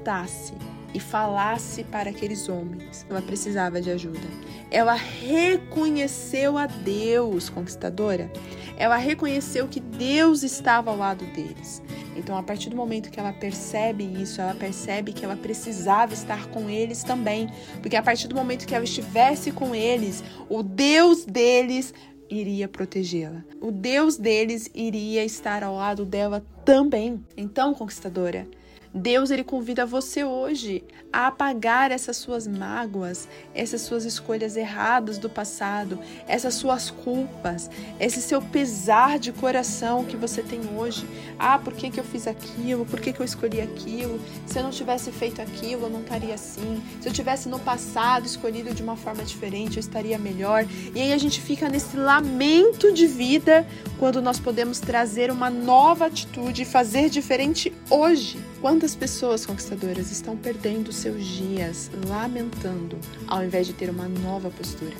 e 0.92 1.00
falasse 1.00 1.85
para 1.85 2.11
aqueles 2.11 2.49
homens. 2.49 3.07
Ela 3.09 3.23
precisava 3.23 3.80
de 3.80 3.90
ajuda. 3.90 4.19
Ela 4.71 4.95
reconheceu 4.95 6.59
a 6.59 6.66
Deus, 6.66 7.49
conquistadora. 7.49 8.30
Ela 8.76 8.97
reconheceu 8.97 9.69
que 9.69 9.80
Deus 9.80 10.42
estava 10.42 10.90
ao 10.90 10.97
lado 10.97 11.25
deles. 11.26 11.83
Então, 12.16 12.37
a 12.37 12.42
partir 12.42 12.71
do 12.71 12.76
momento 12.76 13.11
que 13.11 13.21
ela 13.21 13.33
percebe 13.33 14.04
isso, 14.04 14.40
ela 14.40 14.54
percebe 14.54 15.12
que 15.12 15.25
ela 15.25 15.37
precisava 15.37 16.12
estar 16.12 16.47
com 16.49 16.69
eles 16.69 17.02
também. 17.02 17.49
Porque 17.80 17.97
a 17.97 18.02
partir 18.02 18.26
do 18.28 18.35
momento 18.35 18.66
que 18.66 18.75
ela 18.75 18.85
estivesse 18.85 19.52
com 19.52 19.75
eles, 19.75 20.25
o 20.49 20.62
Deus 20.62 21.25
deles 21.25 21.95
iria 22.28 22.69
protegê-la. 22.69 23.45
O 23.61 23.73
Deus 23.73 24.16
deles 24.16 24.71
iria 24.75 25.25
estar 25.25 25.62
ao 25.62 25.76
lado 25.76 26.04
dela 26.04 26.45
também. 26.64 27.25
Então, 27.37 27.75
conquistadora, 27.75 28.47
Deus 28.92 29.30
ele 29.30 29.44
convida 29.44 29.87
você 29.87 30.25
hoje 30.25 30.82
a 31.12 31.28
apagar 31.28 31.92
essas 31.92 32.16
suas 32.16 32.47
mágoas, 32.47 33.28
essas 33.54 33.82
suas 33.82 34.04
escolhas 34.04 34.56
erradas 34.56 35.16
do 35.16 35.30
passado, 35.30 35.99
essas 36.26 36.54
suas 36.54 36.90
culpas, 36.90 37.70
esse 38.00 38.20
seu 38.20 38.42
pesar 38.42 39.18
de 39.18 39.32
coração 39.32 40.04
que 40.04 40.16
você 40.16 40.42
tem 40.42 40.61
hoje. 40.76 41.06
Ah, 41.38 41.59
por 41.59 41.73
que, 41.73 41.88
que 41.90 42.00
eu 42.00 42.04
fiz 42.04 42.26
aquilo? 42.26 42.85
Por 42.85 43.00
que, 43.00 43.12
que 43.12 43.20
eu 43.20 43.25
escolhi 43.25 43.61
aquilo? 43.61 44.20
Se 44.44 44.59
eu 44.59 44.64
não 44.64 44.70
tivesse 44.70 45.12
feito 45.12 45.40
aquilo, 45.40 45.85
eu 45.85 45.90
não 45.90 46.00
estaria 46.00 46.35
assim. 46.35 46.82
Se 47.00 47.09
eu 47.09 47.12
tivesse 47.12 47.49
no 47.49 47.61
passado 47.61 48.26
escolhido 48.26 48.75
de 48.75 48.82
uma 48.82 48.97
forma 48.97 49.23
diferente, 49.25 49.76
eu 49.76 49.80
estaria 49.80 50.18
melhor. 50.18 50.66
E 50.94 51.00
aí 51.00 51.12
a 51.12 51.18
gente 51.18 51.40
fica 51.40 51.68
nesse 51.68 51.97
lamento 51.97 52.92
de 52.92 53.06
vida 53.06 53.66
quando 53.99 54.20
nós 54.20 54.40
podemos 54.40 54.80
trazer 54.80 55.30
uma 55.30 55.49
nova 55.49 56.06
atitude 56.06 56.62
e 56.62 56.64
fazer 56.64 57.09
diferente 57.09 57.73
hoje. 57.88 58.50
Quantas 58.61 58.95
pessoas 58.95 59.47
conquistadoras 59.47 60.12
estão 60.12 60.37
perdendo 60.37 60.93
seus 60.93 61.25
dias 61.25 61.90
lamentando 62.07 62.99
ao 63.26 63.43
invés 63.43 63.67
de 63.67 63.73
ter 63.73 63.88
uma 63.88 64.07
nova 64.07 64.50
postura? 64.50 64.95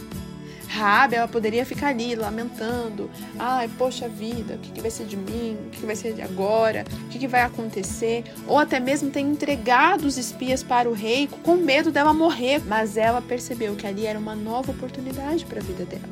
Rabi, 0.67 1.17
ela 1.17 1.29
poderia 1.29 1.67
ficar 1.67 1.88
ali 1.88 2.14
lamentando. 2.14 3.11
Ai, 3.38 3.69
poxa 3.76 4.09
vida, 4.09 4.55
o 4.55 4.59
que, 4.59 4.81
vai 4.81 4.90
ser 4.90 5.05
de 5.05 5.14
mim? 5.14 5.59
O 5.67 5.71
que, 5.71 5.85
vai 5.85 5.95
ser 5.95 6.14
de 6.14 6.23
agora? 6.23 6.87
O 7.05 7.09
que 7.09 7.26
vai 7.26 7.43
acontecer? 7.43 8.25
Ou 8.47 8.59
até 8.59 8.81
mesmo 8.81 9.11
ter 9.11 9.21
entregado 9.21 10.07
os 10.07 10.17
espias 10.17 10.62
para 10.62 10.88
o 10.88 10.95
rei 10.95 11.29
com 11.43 11.57
medo 11.57 11.93
dela 11.93 12.14
morrer. 12.14 12.62
Mas 12.67 12.97
ela 12.97 13.21
percebeu 13.21 13.76
que 13.76 13.87
ali 13.87 14.07
era 14.07 14.19
uma 14.19 14.35
nova 14.35 14.73
oportunidade 14.73 15.45
para 15.45 15.61
a 15.61 15.62
vida 15.62 15.85
dela. 15.85 16.09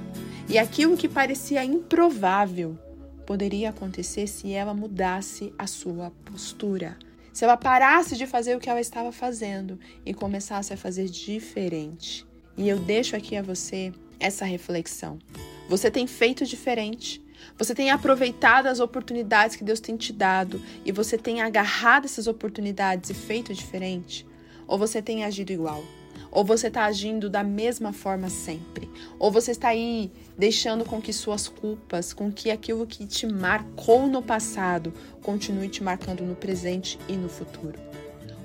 E 0.48 0.58
aquilo 0.58 0.98
que 0.98 1.08
parecia 1.08 1.64
improvável 1.64 2.76
poderia 3.24 3.70
acontecer 3.70 4.26
se 4.26 4.52
ela 4.52 4.74
mudasse 4.74 5.50
a 5.56 5.66
sua 5.66 6.12
postura 6.26 6.96
se 7.38 7.44
ela 7.44 7.56
parasse 7.56 8.16
de 8.16 8.26
fazer 8.26 8.56
o 8.56 8.58
que 8.58 8.68
ela 8.68 8.80
estava 8.80 9.12
fazendo 9.12 9.78
e 10.04 10.12
começasse 10.12 10.72
a 10.72 10.76
fazer 10.76 11.08
diferente. 11.08 12.26
E 12.56 12.68
eu 12.68 12.80
deixo 12.80 13.14
aqui 13.14 13.36
a 13.36 13.42
você 13.42 13.92
essa 14.18 14.44
reflexão. 14.44 15.20
Você 15.68 15.88
tem 15.88 16.04
feito 16.04 16.44
diferente. 16.44 17.22
Você 17.56 17.76
tem 17.76 17.92
aproveitado 17.92 18.66
as 18.66 18.80
oportunidades 18.80 19.54
que 19.54 19.62
Deus 19.62 19.78
tem 19.78 19.96
te 19.96 20.12
dado 20.12 20.60
e 20.84 20.90
você 20.90 21.16
tem 21.16 21.40
agarrado 21.40 22.06
essas 22.06 22.26
oportunidades 22.26 23.08
e 23.10 23.14
feito 23.14 23.54
diferente? 23.54 24.26
Ou 24.66 24.76
você 24.76 25.00
tem 25.00 25.24
agido 25.24 25.52
igual? 25.52 25.84
Ou 26.30 26.44
você 26.44 26.68
está 26.68 26.84
agindo 26.84 27.30
da 27.30 27.42
mesma 27.42 27.92
forma 27.92 28.28
sempre? 28.28 28.90
Ou 29.18 29.30
você 29.30 29.52
está 29.52 29.68
aí 29.68 30.10
deixando 30.36 30.84
com 30.84 31.00
que 31.00 31.12
suas 31.12 31.48
culpas, 31.48 32.12
com 32.12 32.30
que 32.30 32.50
aquilo 32.50 32.86
que 32.86 33.06
te 33.06 33.26
marcou 33.26 34.06
no 34.06 34.22
passado, 34.22 34.92
continue 35.22 35.68
te 35.68 35.82
marcando 35.82 36.22
no 36.22 36.34
presente 36.34 36.98
e 37.08 37.12
no 37.14 37.28
futuro? 37.28 37.78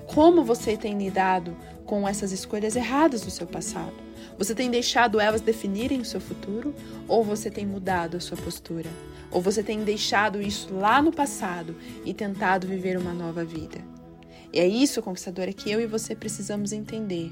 Como 0.07 0.43
você 0.43 0.77
tem 0.77 0.97
lidado 0.97 1.55
com 1.85 2.07
essas 2.07 2.31
escolhas 2.31 2.75
erradas 2.75 3.21
do 3.21 3.31
seu 3.31 3.47
passado? 3.47 3.93
Você 4.37 4.55
tem 4.55 4.69
deixado 4.69 5.19
elas 5.19 5.41
definirem 5.41 6.01
o 6.01 6.05
seu 6.05 6.19
futuro 6.19 6.73
ou 7.07 7.23
você 7.23 7.49
tem 7.49 7.65
mudado 7.65 8.17
a 8.17 8.19
sua 8.19 8.37
postura? 8.37 8.89
Ou 9.31 9.41
você 9.41 9.63
tem 9.63 9.83
deixado 9.83 10.41
isso 10.41 10.73
lá 10.73 11.01
no 11.01 11.11
passado 11.11 11.75
e 12.05 12.13
tentado 12.13 12.67
viver 12.67 12.97
uma 12.97 13.13
nova 13.13 13.43
vida? 13.43 13.79
E 14.51 14.59
é 14.59 14.67
isso, 14.67 15.01
conquistadora, 15.01 15.51
que 15.51 15.71
eu 15.71 15.81
e 15.81 15.87
você 15.87 16.15
precisamos 16.15 16.71
entender 16.71 17.31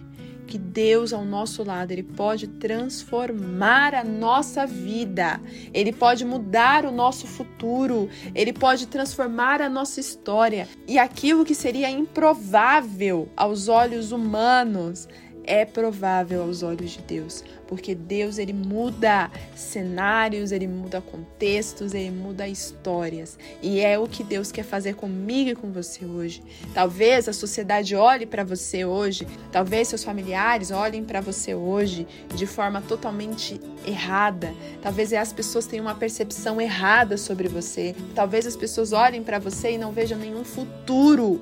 que 0.52 0.58
Deus 0.58 1.14
ao 1.14 1.24
nosso 1.24 1.64
lado, 1.64 1.94
ele 1.94 2.04
pode 2.04 2.46
transformar 2.46 3.96
a 3.96 4.04
nossa 4.04 4.68
vida. 4.68 5.40
Ele 5.74 5.94
pode 5.94 6.26
mudar 6.26 6.84
o 6.84 6.92
nosso 6.92 7.26
futuro, 7.26 8.10
ele 8.36 8.52
pode 8.52 8.86
transformar 8.88 9.62
a 9.62 9.70
nossa 9.70 10.02
história. 10.02 10.68
E 10.86 11.00
aquilo 11.00 11.46
que 11.46 11.56
seria 11.56 11.90
improvável 11.90 13.30
aos 13.38 13.70
olhos 13.70 14.12
humanos, 14.12 15.08
é 15.46 15.66
provável 15.66 16.42
aos 16.44 16.64
olhos 16.64 16.92
de 16.92 17.02
Deus, 17.02 17.44
porque 17.68 17.96
Deus 17.96 18.38
ele 18.38 18.54
muda 18.54 19.32
cenários, 19.56 20.52
ele 20.52 20.68
muda 20.68 21.02
contextos, 21.02 21.94
ele 21.94 22.12
muda 22.12 22.48
histórias. 22.48 23.38
E 23.62 23.80
é 23.80 23.98
o 23.98 24.08
que 24.08 24.24
Deus 24.24 24.52
quer 24.52 24.64
fazer 24.64 24.96
comigo 24.96 25.50
e 25.50 25.56
com 25.56 25.72
você 25.72 26.06
hoje. 26.06 26.44
Talvez 26.74 27.28
a 27.28 27.34
sociedade 27.34 27.96
olhe 27.96 28.26
para 28.26 28.44
você 28.44 28.86
hoje, 28.86 29.28
talvez 29.52 29.88
seus 29.88 30.04
familiares 30.04 30.72
olhem 30.72 31.04
para 31.04 31.22
você 31.22 31.56
hoje 31.56 32.08
de 32.36 32.46
forma 32.46 32.82
totalmente 32.82 33.60
errada. 33.86 34.54
Talvez 34.82 35.14
as 35.14 35.34
pessoas 35.34 35.66
tenham 35.66 35.86
uma 35.86 35.96
percepção 35.96 36.60
errada 36.62 37.18
sobre 37.18 37.48
você. 37.48 37.96
Talvez 38.14 38.46
as 38.46 38.56
pessoas 38.56 38.94
olhem 38.94 39.24
para 39.24 39.40
você 39.40 39.72
e 39.72 39.78
não 39.78 39.92
vejam 39.92 40.18
nenhum 40.18 40.44
futuro 40.44 41.42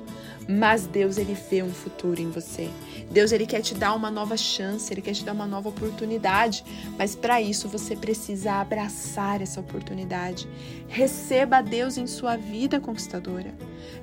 mas 0.50 0.88
Deus 0.88 1.20
ele 1.20 1.38
vê 1.50 1.62
um 1.62 1.70
futuro 1.70 2.20
em 2.20 2.32
você. 2.32 2.68
Deus 3.12 3.32
ele 3.32 3.46
quer 3.46 3.62
te 3.62 3.74
dar 3.74 3.94
uma 3.94 4.12
nova 4.12 4.38
chance, 4.38 4.94
ele 4.94 5.02
quer 5.02 5.14
te 5.14 5.24
dar 5.24 5.34
uma 5.34 5.48
nova 5.48 5.70
oportunidade, 5.70 6.64
mas 6.98 7.16
para 7.16 7.42
isso 7.42 7.68
você 7.68 7.96
precisa 7.96 8.54
abraçar 8.54 9.42
essa 9.42 9.60
oportunidade. 9.60 10.48
Receba 10.88 11.62
Deus 11.62 11.98
em 11.98 12.06
sua 12.06 12.38
vida 12.38 12.80
conquistadora. 12.80 13.54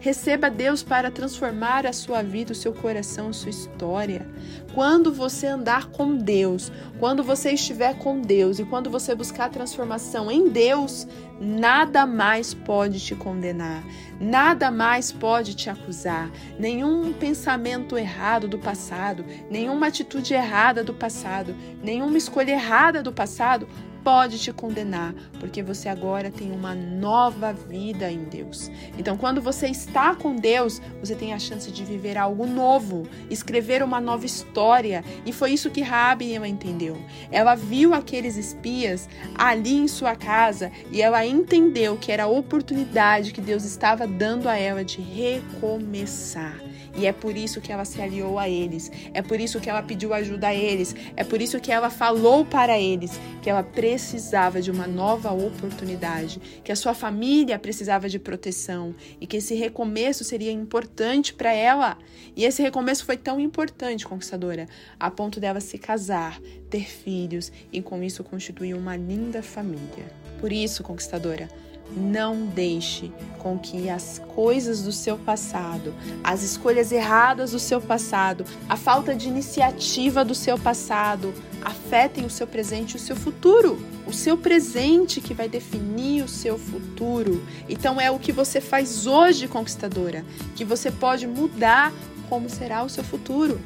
Receba 0.01 0.51
Deus 0.51 0.83
para 0.83 1.11
transformar 1.11 1.87
a 1.87 1.93
sua 1.93 2.23
vida, 2.23 2.53
o 2.53 2.57
seu 2.57 2.73
coração, 2.73 3.29
a 3.29 3.33
sua 3.33 3.51
história. 3.51 4.27
Quando 4.75 5.13
você 5.13 5.47
andar 5.47 5.87
com 5.87 6.17
Deus, 6.17 6.71
quando 6.99 7.23
você 7.23 7.53
estiver 7.53 7.97
com 7.99 8.21
Deus 8.21 8.59
e 8.59 8.65
quando 8.65 8.91
você 8.91 9.15
buscar 9.15 9.51
transformação 9.51 10.31
em 10.31 10.49
Deus, 10.49 11.07
nada 11.41 12.07
mais 12.07 12.55
pode 12.55 13.01
te 13.01 13.15
condenar, 13.15 13.83
nada 14.21 14.71
mais 14.71 15.13
pode 15.13 15.55
te 15.55 15.69
acusar, 15.69 16.31
nenhum 16.59 17.13
pensamento 17.13 17.97
errado 17.97 18.49
do 18.49 18.59
passado, 18.59 19.25
nenhuma 19.51 19.89
atitude 19.89 20.33
errada 20.35 20.83
do 20.83 20.95
passado, 20.95 21.55
nenhuma 21.83 22.17
escolha 22.17 22.53
errada 22.53 23.03
do 23.03 23.13
passado 23.13 23.69
pode 24.07 24.39
te 24.39 24.53
condenar, 24.53 25.13
porque 25.41 25.65
você 25.65 25.89
agora 25.89 26.31
tem 26.31 26.53
uma 26.53 26.77
nova 26.77 27.53
vida 27.53 28.09
em 28.09 28.23
Deus. 28.23 28.71
Então, 28.97 29.17
quando 29.17 29.43
você 29.43 29.67
está 29.67 30.15
com 30.15 30.37
Deus, 30.37 30.81
você 31.01 31.17
tem 31.17 31.35
a 31.35 31.41
chance 31.41 31.73
de 31.73 31.85
viver 31.85 32.17
algo 32.17 32.47
novo, 32.47 33.09
escrever 33.29 33.83
uma 33.83 34.01
nova 34.01 34.25
história. 34.25 35.03
E 35.25 35.33
foi 35.33 35.51
isso 35.51 35.73
que 35.73 35.83
Rabi 35.83 36.37
entendeu. 36.37 36.97
Ela 37.33 37.57
viu 37.57 37.95
aqueles 37.95 38.37
espias 38.37 39.09
ali 39.35 39.75
em 39.75 39.89
sua 39.89 40.15
casa 40.15 40.71
e 40.93 41.03
ela 41.03 41.27
entendeu 41.27 41.97
que 41.97 42.13
era 42.13 42.23
a 42.23 42.29
oportunidade 42.29 43.33
que 43.33 43.41
Deus 43.41 43.65
estava 43.65 44.07
dando 44.07 44.49
a 44.49 44.57
ela 44.57 44.85
de 44.85 45.01
recomeçar. 45.01 46.66
E 46.97 47.07
é 47.07 47.13
por 47.13 47.37
isso 47.37 47.61
que 47.61 47.71
ela 47.71 47.85
se 47.85 48.01
aliou 48.01 48.39
a 48.39 48.49
eles. 48.49 48.91
É 49.13 49.21
por 49.23 49.39
isso 49.39 49.61
que 49.61 49.69
ela 49.69 49.83
pediu 49.83 50.15
ajuda 50.15 50.49
a 50.49 50.55
eles. 50.55 50.95
É 51.17 51.23
por 51.23 51.41
isso 51.41 51.61
que 51.61 51.71
ela 51.71 51.91
falou 51.91 52.45
para 52.45 52.79
eles 52.79 53.21
que 53.43 53.51
ela 53.51 53.63
precisava 53.63 54.61
de 54.61 54.71
uma 54.71 54.89
nova 54.89 55.31
oportunidade, 55.31 56.41
que 56.65 56.73
a 56.73 56.77
sua 56.77 56.95
família 56.95 57.59
precisava 57.59 58.09
de 58.09 58.19
proteção 58.19 58.95
e 59.21 59.27
que 59.27 59.37
esse 59.37 59.55
recomeço 59.55 60.25
seria 60.25 60.51
importante 60.51 61.33
para 61.33 61.53
ela. 61.53 61.97
E 62.35 62.45
esse 62.45 62.61
recomeço 62.61 63.05
foi 63.05 63.17
tão 63.17 63.39
importante, 63.39 64.07
conquistadora, 64.07 64.67
a 64.99 65.11
ponto 65.11 65.39
dela 65.39 65.61
se 65.61 65.79
casar, 65.79 66.41
ter 66.69 66.85
filhos 66.85 67.53
e 67.73 67.81
com 67.81 68.03
isso 68.03 68.25
constituir 68.25 68.75
uma 68.75 68.97
linda 68.97 69.43
família. 69.43 70.11
Por 70.41 70.53
isso, 70.53 70.83
conquistadora, 70.83 71.49
Não 71.95 72.47
deixe 72.47 73.13
com 73.39 73.59
que 73.59 73.89
as 73.89 74.21
coisas 74.35 74.83
do 74.83 74.93
seu 74.93 75.17
passado, 75.17 75.95
as 76.23 76.43
escolhas 76.43 76.91
erradas 76.91 77.53
do 77.53 77.59
seu 77.59 77.81
passado, 77.81 78.45
a 78.69 78.77
falta 78.77 79.15
de 79.15 79.29
iniciativa 79.29 80.25
do 80.25 80.35
seu 80.35 80.59
passado 80.59 81.33
afetem 81.63 82.25
o 82.25 82.31
seu 82.31 82.47
presente 82.47 82.93
e 82.93 82.97
o 82.97 83.01
seu 83.01 83.17
futuro. 83.17 83.79
O 84.07 84.13
seu 84.13 84.37
presente 84.37 85.21
que 85.21 85.35
vai 85.35 85.49
definir 85.49 86.23
o 86.23 86.29
seu 86.29 86.59
futuro. 86.59 87.43
Então 87.69 88.01
é 88.01 88.11
o 88.11 88.19
que 88.19 88.31
você 88.31 88.61
faz 88.61 89.07
hoje, 89.07 89.49
conquistadora, 89.49 90.25
que 90.55 90.65
você 90.65 90.91
pode 90.91 91.27
mudar 91.27 91.93
como 92.29 92.49
será 92.49 92.83
o 92.85 92.89
seu 92.89 93.03
futuro. 93.03 93.61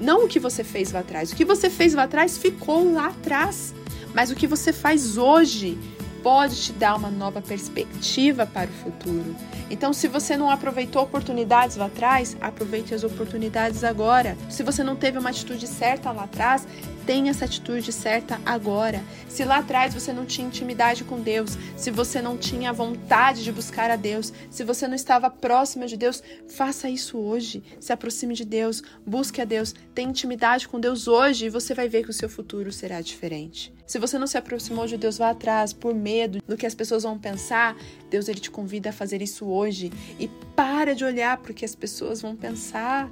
Não 0.00 0.24
o 0.24 0.28
que 0.28 0.40
você 0.40 0.64
fez 0.64 0.92
lá 0.92 1.00
atrás. 1.00 1.32
O 1.32 1.36
que 1.36 1.44
você 1.44 1.70
fez 1.70 1.94
lá 1.94 2.04
atrás 2.04 2.36
ficou 2.38 2.92
lá 2.92 3.08
atrás. 3.08 3.74
Mas 4.14 4.30
o 4.30 4.34
que 4.34 4.46
você 4.46 4.72
faz 4.72 5.18
hoje 5.18 5.78
pode 6.24 6.56
te 6.56 6.72
dar 6.72 6.96
uma 6.96 7.10
nova 7.10 7.42
perspectiva 7.42 8.46
para 8.46 8.70
o 8.70 8.72
futuro. 8.72 9.36
Então, 9.70 9.92
se 9.92 10.08
você 10.08 10.38
não 10.38 10.48
aproveitou 10.48 11.02
oportunidades 11.02 11.76
lá 11.76 11.84
atrás, 11.84 12.34
aproveite 12.40 12.94
as 12.94 13.04
oportunidades 13.04 13.84
agora. 13.84 14.34
Se 14.48 14.62
você 14.62 14.82
não 14.82 14.96
teve 14.96 15.18
uma 15.18 15.28
atitude 15.28 15.66
certa 15.66 16.10
lá 16.12 16.24
atrás, 16.24 16.66
tenha 17.04 17.30
essa 17.30 17.44
atitude 17.44 17.92
certa 17.92 18.40
agora. 18.46 19.02
Se 19.28 19.44
lá 19.44 19.58
atrás 19.58 19.92
você 19.92 20.14
não 20.14 20.24
tinha 20.24 20.46
intimidade 20.46 21.04
com 21.04 21.20
Deus, 21.20 21.58
se 21.76 21.90
você 21.90 22.22
não 22.22 22.38
tinha 22.38 22.72
vontade 22.72 23.44
de 23.44 23.52
buscar 23.52 23.90
a 23.90 23.96
Deus, 23.96 24.32
se 24.50 24.64
você 24.64 24.88
não 24.88 24.94
estava 24.94 25.28
próxima 25.28 25.86
de 25.86 25.96
Deus, 25.96 26.22
faça 26.48 26.88
isso 26.88 27.18
hoje. 27.18 27.62
Se 27.78 27.92
aproxime 27.92 28.34
de 28.34 28.46
Deus, 28.46 28.82
busque 29.06 29.42
a 29.42 29.44
Deus, 29.44 29.74
tenha 29.94 30.08
intimidade 30.08 30.68
com 30.68 30.80
Deus 30.80 31.06
hoje 31.06 31.46
e 31.46 31.50
você 31.50 31.74
vai 31.74 31.86
ver 31.86 32.04
que 32.04 32.10
o 32.10 32.14
seu 32.14 32.30
futuro 32.30 32.72
será 32.72 33.02
diferente. 33.02 33.74
Se 33.86 33.98
você 33.98 34.18
não 34.18 34.26
se 34.26 34.38
aproximou 34.38 34.86
de 34.86 34.96
Deus 34.96 35.18
lá 35.18 35.30
atrás 35.30 35.72
por 35.72 35.94
medo 35.94 36.40
do 36.46 36.56
que 36.56 36.66
as 36.66 36.74
pessoas 36.74 37.02
vão 37.02 37.18
pensar, 37.18 37.76
Deus 38.08 38.28
ele 38.28 38.40
te 38.40 38.50
convida 38.50 38.90
a 38.90 38.92
fazer 38.92 39.20
isso 39.20 39.46
hoje 39.46 39.92
e 40.18 40.28
para 40.56 40.94
de 40.94 41.04
olhar 41.04 41.36
para 41.36 41.52
o 41.52 41.54
que 41.54 41.64
as 41.64 41.74
pessoas 41.74 42.22
vão 42.22 42.34
pensar. 42.34 43.10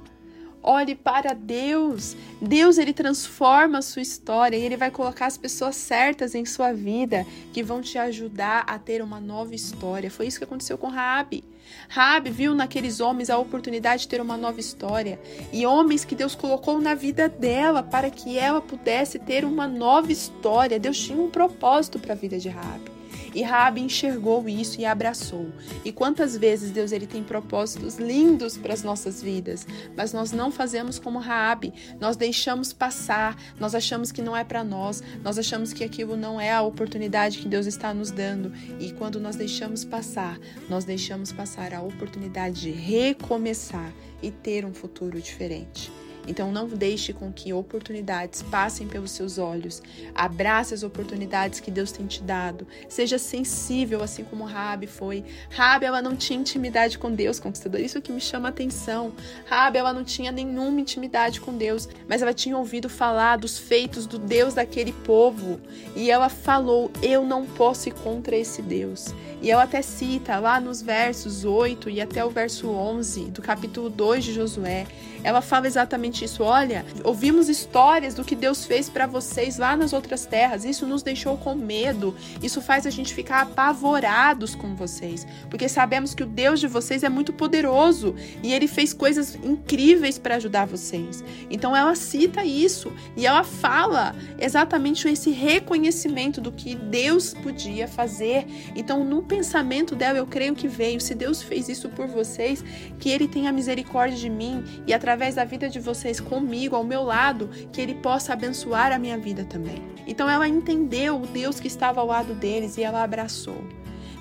Olhe 0.63 0.95
para 0.95 1.33
Deus. 1.33 2.15
Deus 2.41 2.77
ele 2.77 2.93
transforma 2.93 3.79
a 3.79 3.81
sua 3.81 4.01
história 4.01 4.55
e 4.55 4.61
ele 4.61 4.77
vai 4.77 4.89
colocar 4.89 5.25
as 5.25 5.37
pessoas 5.37 5.75
certas 5.75 6.33
em 6.33 6.45
sua 6.45 6.71
vida 6.71 7.25
que 7.51 7.61
vão 7.61 7.81
te 7.81 7.97
ajudar 7.97 8.63
a 8.65 8.79
ter 8.79 9.01
uma 9.01 9.19
nova 9.19 9.53
história. 9.53 10.09
Foi 10.09 10.25
isso 10.25 10.37
que 10.37 10.45
aconteceu 10.45 10.77
com 10.77 10.87
Raabe. 10.87 11.43
Raabe 11.89 12.29
viu 12.29 12.55
naqueles 12.55 13.01
homens 13.01 13.29
a 13.29 13.37
oportunidade 13.37 14.03
de 14.03 14.07
ter 14.07 14.21
uma 14.21 14.37
nova 14.37 14.59
história 14.59 15.19
e 15.51 15.65
homens 15.65 16.05
que 16.05 16.15
Deus 16.15 16.33
colocou 16.33 16.79
na 16.79 16.95
vida 16.95 17.27
dela 17.27 17.83
para 17.83 18.09
que 18.09 18.37
ela 18.37 18.61
pudesse 18.61 19.19
ter 19.19 19.43
uma 19.43 19.67
nova 19.67 20.11
história. 20.11 20.79
Deus 20.79 20.97
tinha 20.97 21.21
um 21.21 21.29
propósito 21.29 21.99
para 21.99 22.13
a 22.13 22.17
vida 22.17 22.39
de 22.39 22.47
Raabe. 22.47 22.92
E 23.33 23.41
Raabe 23.41 23.81
enxergou 23.81 24.47
isso 24.47 24.79
e 24.79 24.85
abraçou. 24.85 25.47
E 25.83 25.91
quantas 25.91 26.37
vezes 26.37 26.71
Deus 26.71 26.91
ele 26.91 27.07
tem 27.07 27.23
propósitos 27.23 27.97
lindos 27.97 28.57
para 28.57 28.73
as 28.73 28.83
nossas 28.83 29.21
vidas, 29.21 29.65
mas 29.95 30.13
nós 30.13 30.31
não 30.31 30.51
fazemos 30.51 30.99
como 30.99 31.19
Raabe. 31.19 31.73
Nós 31.99 32.15
deixamos 32.15 32.71
passar, 32.71 33.35
nós 33.59 33.73
achamos 33.75 34.11
que 34.11 34.21
não 34.21 34.35
é 34.35 34.43
para 34.43 34.63
nós, 34.63 35.01
nós 35.23 35.37
achamos 35.37 35.73
que 35.73 35.83
aquilo 35.83 36.15
não 36.15 36.39
é 36.39 36.51
a 36.51 36.61
oportunidade 36.61 37.39
que 37.39 37.47
Deus 37.47 37.65
está 37.65 37.93
nos 37.93 38.11
dando. 38.11 38.51
E 38.79 38.91
quando 38.91 39.19
nós 39.19 39.35
deixamos 39.35 39.83
passar, 39.83 40.39
nós 40.69 40.85
deixamos 40.85 41.31
passar 41.31 41.73
a 41.73 41.81
oportunidade 41.81 42.61
de 42.61 42.71
recomeçar 42.71 43.93
e 44.21 44.31
ter 44.31 44.65
um 44.65 44.73
futuro 44.73 45.21
diferente. 45.21 45.91
Então 46.27 46.51
não 46.51 46.67
deixe 46.67 47.13
com 47.13 47.31
que 47.31 47.53
oportunidades 47.53 48.41
passem 48.43 48.87
pelos 48.87 49.11
seus 49.11 49.37
olhos. 49.37 49.81
Abrace 50.15 50.73
as 50.73 50.83
oportunidades 50.83 51.59
que 51.59 51.71
Deus 51.71 51.91
tem 51.91 52.05
te 52.05 52.21
dado. 52.23 52.67
Seja 52.87 53.17
sensível, 53.17 54.01
assim 54.01 54.23
como 54.23 54.43
Rabi 54.43 54.87
foi. 54.87 55.23
Rabi, 55.49 55.85
ela 55.85 56.01
não 56.01 56.15
tinha 56.15 56.39
intimidade 56.39 56.97
com 56.97 57.11
Deus, 57.11 57.39
conquistador. 57.39 57.81
Isso 57.81 58.01
que 58.01 58.11
me 58.11 58.21
chama 58.21 58.47
a 58.47 58.51
atenção. 58.51 59.13
Rabi, 59.45 59.77
ela 59.77 59.93
não 59.93 60.03
tinha 60.03 60.31
nenhuma 60.31 60.79
intimidade 60.79 61.41
com 61.41 61.57
Deus, 61.57 61.87
mas 62.07 62.21
ela 62.21 62.33
tinha 62.33 62.57
ouvido 62.57 62.89
falar 62.89 63.37
dos 63.37 63.57
feitos 63.57 64.05
do 64.05 64.17
Deus 64.17 64.53
daquele 64.53 64.93
povo. 64.93 65.59
E 65.95 66.09
ela 66.09 66.29
falou: 66.29 66.91
Eu 67.01 67.25
não 67.25 67.45
posso 67.45 67.89
ir 67.89 67.93
contra 67.93 68.35
esse 68.35 68.61
Deus. 68.61 69.13
E 69.41 69.51
ela 69.51 69.63
até 69.63 69.81
cita 69.81 70.39
lá 70.39 70.57
nos 70.57 70.81
versos 70.81 71.43
8 71.43 71.89
e 71.89 71.99
até 71.99 72.23
o 72.23 72.29
verso 72.29 72.69
11 72.69 73.25
do 73.25 73.41
capítulo 73.41 73.89
2 73.89 74.23
de 74.23 74.33
Josué. 74.33 74.87
Ela 75.23 75.41
fala 75.41 75.67
exatamente 75.67 76.25
isso. 76.25 76.43
Olha, 76.43 76.85
ouvimos 77.03 77.49
histórias 77.49 78.13
do 78.13 78.23
que 78.23 78.35
Deus 78.35 78.65
fez 78.65 78.89
para 78.89 79.07
vocês 79.07 79.57
lá 79.57 79.75
nas 79.75 79.93
outras 79.93 80.25
terras. 80.25 80.65
Isso 80.65 80.85
nos 80.85 81.03
deixou 81.03 81.37
com 81.37 81.55
medo. 81.55 82.15
Isso 82.41 82.61
faz 82.61 82.85
a 82.85 82.89
gente 82.89 83.13
ficar 83.13 83.41
apavorados 83.41 84.55
com 84.55 84.75
vocês, 84.75 85.25
porque 85.49 85.69
sabemos 85.69 86.13
que 86.13 86.23
o 86.23 86.27
Deus 86.27 86.59
de 86.59 86.67
vocês 86.67 87.03
é 87.03 87.09
muito 87.09 87.31
poderoso 87.31 88.15
e 88.41 88.53
ele 88.53 88.67
fez 88.67 88.93
coisas 88.93 89.35
incríveis 89.43 90.17
para 90.17 90.35
ajudar 90.35 90.65
vocês. 90.65 91.23
Então 91.49 91.75
ela 91.75 91.95
cita 91.95 92.43
isso 92.43 92.91
e 93.15 93.25
ela 93.25 93.43
fala 93.43 94.15
exatamente 94.39 95.07
esse 95.07 95.31
reconhecimento 95.31 96.41
do 96.41 96.51
que 96.51 96.75
Deus 96.75 97.33
podia 97.33 97.87
fazer. 97.87 98.45
Então, 98.75 99.03
no 99.03 99.23
pensamento 99.23 99.95
dela, 99.95 100.17
eu 100.17 100.27
creio 100.27 100.55
que 100.55 100.67
veio. 100.67 100.99
Se 100.99 101.15
Deus 101.15 101.41
fez 101.41 101.69
isso 101.69 101.89
por 101.89 102.07
vocês, 102.07 102.63
que 102.99 103.09
Ele 103.09 103.27
tenha 103.27 103.51
misericórdia 103.51 104.17
de 104.17 104.29
mim 104.29 104.63
e 104.85 104.93
através 104.93 105.12
da 105.35 105.45
vida 105.45 105.69
de 105.69 105.79
vocês 105.79 106.19
comigo, 106.19 106.75
ao 106.75 106.83
meu 106.83 107.03
lado, 107.03 107.49
que 107.71 107.79
Ele 107.79 107.95
possa 107.95 108.33
abençoar 108.33 108.91
a 108.91 108.99
minha 108.99 109.17
vida 109.17 109.43
também. 109.43 109.81
Então 110.05 110.29
ela 110.29 110.47
entendeu 110.47 111.21
o 111.21 111.27
Deus 111.27 111.59
que 111.59 111.67
estava 111.67 112.01
ao 112.01 112.07
lado 112.07 112.33
deles 112.33 112.77
e 112.77 112.83
ela 112.83 113.03
abraçou. 113.03 113.63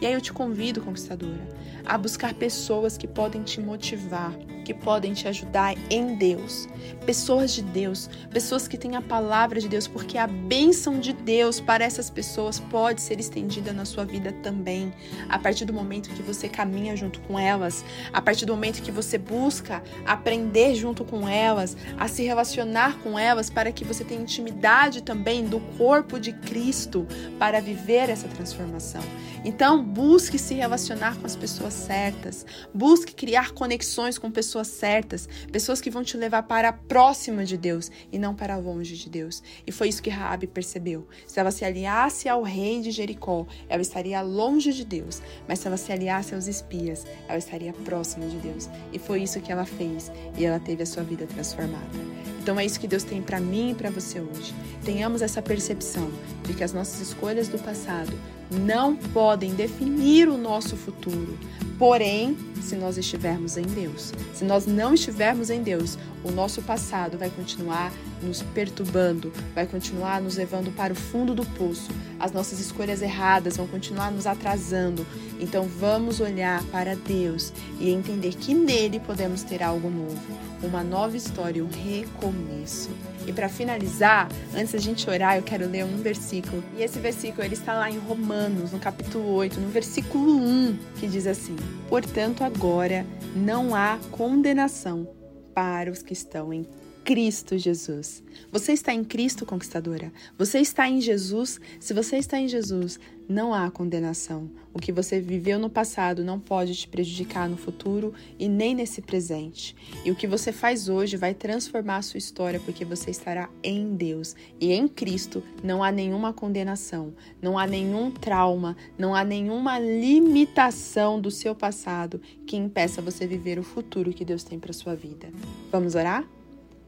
E 0.00 0.06
aí 0.06 0.12
eu 0.12 0.20
te 0.20 0.32
convido, 0.32 0.80
conquistadora, 0.80 1.48
a 1.84 1.98
buscar 1.98 2.34
pessoas 2.34 2.96
que 2.96 3.06
podem 3.06 3.42
te 3.42 3.60
motivar, 3.60 4.32
que 4.64 4.72
podem 4.72 5.12
te 5.12 5.26
ajudar 5.28 5.74
em 5.90 6.14
Deus. 6.14 6.68
Pessoas 7.04 7.52
de 7.52 7.62
Deus, 7.62 8.08
pessoas 8.30 8.68
que 8.68 8.78
têm 8.78 8.96
a 8.96 9.02
palavra 9.02 9.60
de 9.60 9.68
Deus, 9.68 9.88
porque 9.88 10.16
a 10.18 10.26
bênção 10.26 11.00
de 11.00 11.12
Deus 11.12 11.60
para 11.60 11.84
essas 11.84 12.08
pessoas 12.08 12.60
pode 12.60 13.00
ser 13.00 13.18
estendida 13.18 13.72
na 13.72 13.84
sua 13.84 14.04
vida 14.04 14.32
também. 14.42 14.92
A 15.28 15.38
partir 15.38 15.64
do 15.64 15.72
momento 15.72 16.10
que 16.10 16.22
você 16.22 16.48
caminha 16.48 16.96
junto 16.96 17.20
com 17.20 17.38
elas, 17.38 17.84
a 18.12 18.20
partir 18.20 18.46
do 18.46 18.52
momento 18.52 18.82
que 18.82 18.92
você 18.92 19.18
busca 19.18 19.82
aprender 20.06 20.74
junto 20.74 21.04
com 21.04 21.28
elas, 21.28 21.76
a 21.98 22.06
se 22.06 22.22
relacionar 22.22 22.98
com 22.98 23.18
elas, 23.18 23.50
para 23.50 23.72
que 23.72 23.84
você 23.84 24.04
tenha 24.04 24.20
intimidade 24.20 25.02
também 25.02 25.44
do 25.44 25.60
corpo 25.76 26.20
de 26.20 26.32
Cristo 26.32 27.06
para 27.38 27.60
viver 27.60 28.08
essa 28.08 28.28
transformação. 28.28 29.02
Então, 29.44 29.82
busque 29.82 30.38
se 30.38 30.54
relacionar 30.54 31.16
com 31.16 31.26
as 31.26 31.34
pessoas 31.34 31.71
certas, 31.72 32.46
busque 32.72 33.14
criar 33.14 33.52
conexões 33.52 34.18
com 34.18 34.30
pessoas 34.30 34.52
pessoas 34.52 34.68
certas, 34.68 35.28
pessoas 35.50 35.80
que 35.80 35.90
vão 35.90 36.04
te 36.04 36.16
levar 36.16 36.42
para 36.42 36.72
próxima 36.72 37.44
de 37.44 37.56
Deus 37.56 37.90
e 38.10 38.18
não 38.18 38.34
para 38.34 38.56
longe 38.56 38.96
de 38.96 39.08
Deus. 39.08 39.42
E 39.66 39.72
foi 39.72 39.88
isso 39.88 40.02
que 40.02 40.10
Raabe 40.10 40.46
percebeu. 40.46 41.06
Se 41.26 41.40
ela 41.40 41.50
se 41.50 41.64
aliasse 41.64 42.28
ao 42.28 42.42
rei 42.42 42.80
de 42.80 42.90
Jericó, 42.90 43.46
ela 43.68 43.82
estaria 43.82 44.20
longe 44.20 44.72
de 44.72 44.84
Deus, 44.84 45.22
mas 45.48 45.58
se 45.58 45.66
ela 45.66 45.76
se 45.76 45.92
aliasse 45.92 46.34
aos 46.34 46.46
espias, 46.46 47.06
ela 47.28 47.38
estaria 47.38 47.72
próxima 47.72 48.26
de 48.26 48.36
Deus. 48.38 48.68
E 48.92 48.98
foi 48.98 49.22
isso 49.22 49.40
que 49.40 49.52
ela 49.52 49.64
fez 49.64 50.10
e 50.36 50.44
ela 50.44 50.60
teve 50.60 50.82
a 50.82 50.86
sua 50.86 51.02
vida 51.02 51.26
transformada. 51.26 52.31
Então 52.42 52.58
é 52.58 52.66
isso 52.66 52.80
que 52.80 52.88
Deus 52.88 53.04
tem 53.04 53.22
para 53.22 53.40
mim 53.40 53.70
e 53.70 53.74
para 53.74 53.88
você 53.88 54.20
hoje. 54.20 54.52
Tenhamos 54.84 55.22
essa 55.22 55.40
percepção 55.40 56.10
de 56.42 56.52
que 56.52 56.64
as 56.64 56.72
nossas 56.72 57.00
escolhas 57.00 57.46
do 57.46 57.56
passado 57.56 58.12
não 58.50 58.96
podem 58.96 59.54
definir 59.54 60.28
o 60.28 60.36
nosso 60.36 60.76
futuro. 60.76 61.38
Porém, 61.78 62.36
se 62.60 62.74
nós 62.74 62.98
estivermos 62.98 63.56
em 63.56 63.62
Deus, 63.62 64.12
se 64.34 64.44
nós 64.44 64.66
não 64.66 64.92
estivermos 64.92 65.50
em 65.50 65.62
Deus, 65.62 65.96
o 66.24 66.32
nosso 66.32 66.60
passado 66.62 67.16
vai 67.16 67.30
continuar 67.30 67.92
nos 68.22 68.42
perturbando, 68.42 69.32
vai 69.54 69.66
continuar 69.66 70.20
nos 70.20 70.36
levando 70.36 70.74
para 70.74 70.92
o 70.92 70.96
fundo 70.96 71.34
do 71.34 71.44
poço. 71.44 71.90
As 72.18 72.32
nossas 72.32 72.60
escolhas 72.60 73.02
erradas 73.02 73.56
vão 73.56 73.66
continuar 73.66 74.10
nos 74.10 74.26
atrasando. 74.26 75.06
Então 75.40 75.66
vamos 75.66 76.20
olhar 76.20 76.62
para 76.66 76.94
Deus 76.94 77.52
e 77.80 77.90
entender 77.90 78.34
que 78.34 78.54
nele 78.54 79.00
podemos 79.00 79.42
ter 79.42 79.62
algo 79.62 79.90
novo, 79.90 80.38
uma 80.62 80.84
nova 80.84 81.16
história, 81.16 81.64
um 81.64 81.68
recomeço. 81.68 82.90
E 83.26 83.32
para 83.32 83.48
finalizar, 83.48 84.28
antes 84.54 84.72
da 84.72 84.78
gente 84.78 85.08
orar, 85.08 85.36
eu 85.36 85.42
quero 85.42 85.68
ler 85.68 85.84
um 85.84 85.96
versículo. 85.98 86.62
E 86.76 86.82
esse 86.82 86.98
versículo 86.98 87.44
ele 87.44 87.54
está 87.54 87.74
lá 87.74 87.90
em 87.90 87.98
Romanos, 87.98 88.72
no 88.72 88.78
capítulo 88.78 89.32
8, 89.34 89.60
no 89.60 89.68
versículo 89.68 90.36
1, 90.36 90.78
que 90.98 91.06
diz 91.06 91.26
assim: 91.26 91.56
Portanto, 91.88 92.42
agora 92.42 93.06
não 93.34 93.74
há 93.74 93.98
condenação 94.10 95.08
para 95.54 95.90
os 95.90 96.02
que 96.02 96.12
estão 96.12 96.52
em 96.52 96.66
Cristo 97.04 97.58
Jesus. 97.58 98.22
Você 98.50 98.72
está 98.72 98.94
em 98.94 99.02
Cristo, 99.02 99.44
conquistadora. 99.44 100.12
Você 100.38 100.60
está 100.60 100.88
em 100.88 101.00
Jesus. 101.00 101.60
Se 101.80 101.92
você 101.92 102.16
está 102.16 102.38
em 102.38 102.46
Jesus, 102.46 102.98
não 103.28 103.52
há 103.52 103.70
condenação. 103.70 104.50
O 104.72 104.78
que 104.78 104.92
você 104.92 105.20
viveu 105.20 105.58
no 105.58 105.68
passado 105.68 106.24
não 106.24 106.38
pode 106.38 106.74
te 106.74 106.86
prejudicar 106.86 107.48
no 107.48 107.56
futuro 107.56 108.14
e 108.38 108.48
nem 108.48 108.74
nesse 108.74 109.02
presente. 109.02 109.74
E 110.04 110.10
o 110.10 110.14
que 110.14 110.26
você 110.26 110.52
faz 110.52 110.88
hoje 110.88 111.16
vai 111.16 111.34
transformar 111.34 111.96
a 111.96 112.02
sua 112.02 112.18
história 112.18 112.60
porque 112.60 112.84
você 112.84 113.10
estará 113.10 113.50
em 113.62 113.96
Deus. 113.96 114.36
E 114.60 114.72
em 114.72 114.86
Cristo 114.86 115.42
não 115.62 115.82
há 115.82 115.90
nenhuma 115.90 116.32
condenação, 116.32 117.14
não 117.40 117.58
há 117.58 117.66
nenhum 117.66 118.10
trauma, 118.10 118.76
não 118.96 119.14
há 119.14 119.24
nenhuma 119.24 119.78
limitação 119.78 121.20
do 121.20 121.30
seu 121.30 121.54
passado 121.54 122.20
que 122.46 122.56
impeça 122.56 123.02
você 123.02 123.26
viver 123.26 123.58
o 123.58 123.62
futuro 123.64 124.12
que 124.12 124.24
Deus 124.24 124.44
tem 124.44 124.58
para 124.58 124.72
sua 124.72 124.94
vida. 124.94 125.30
Vamos 125.70 125.94
orar? 125.94 126.26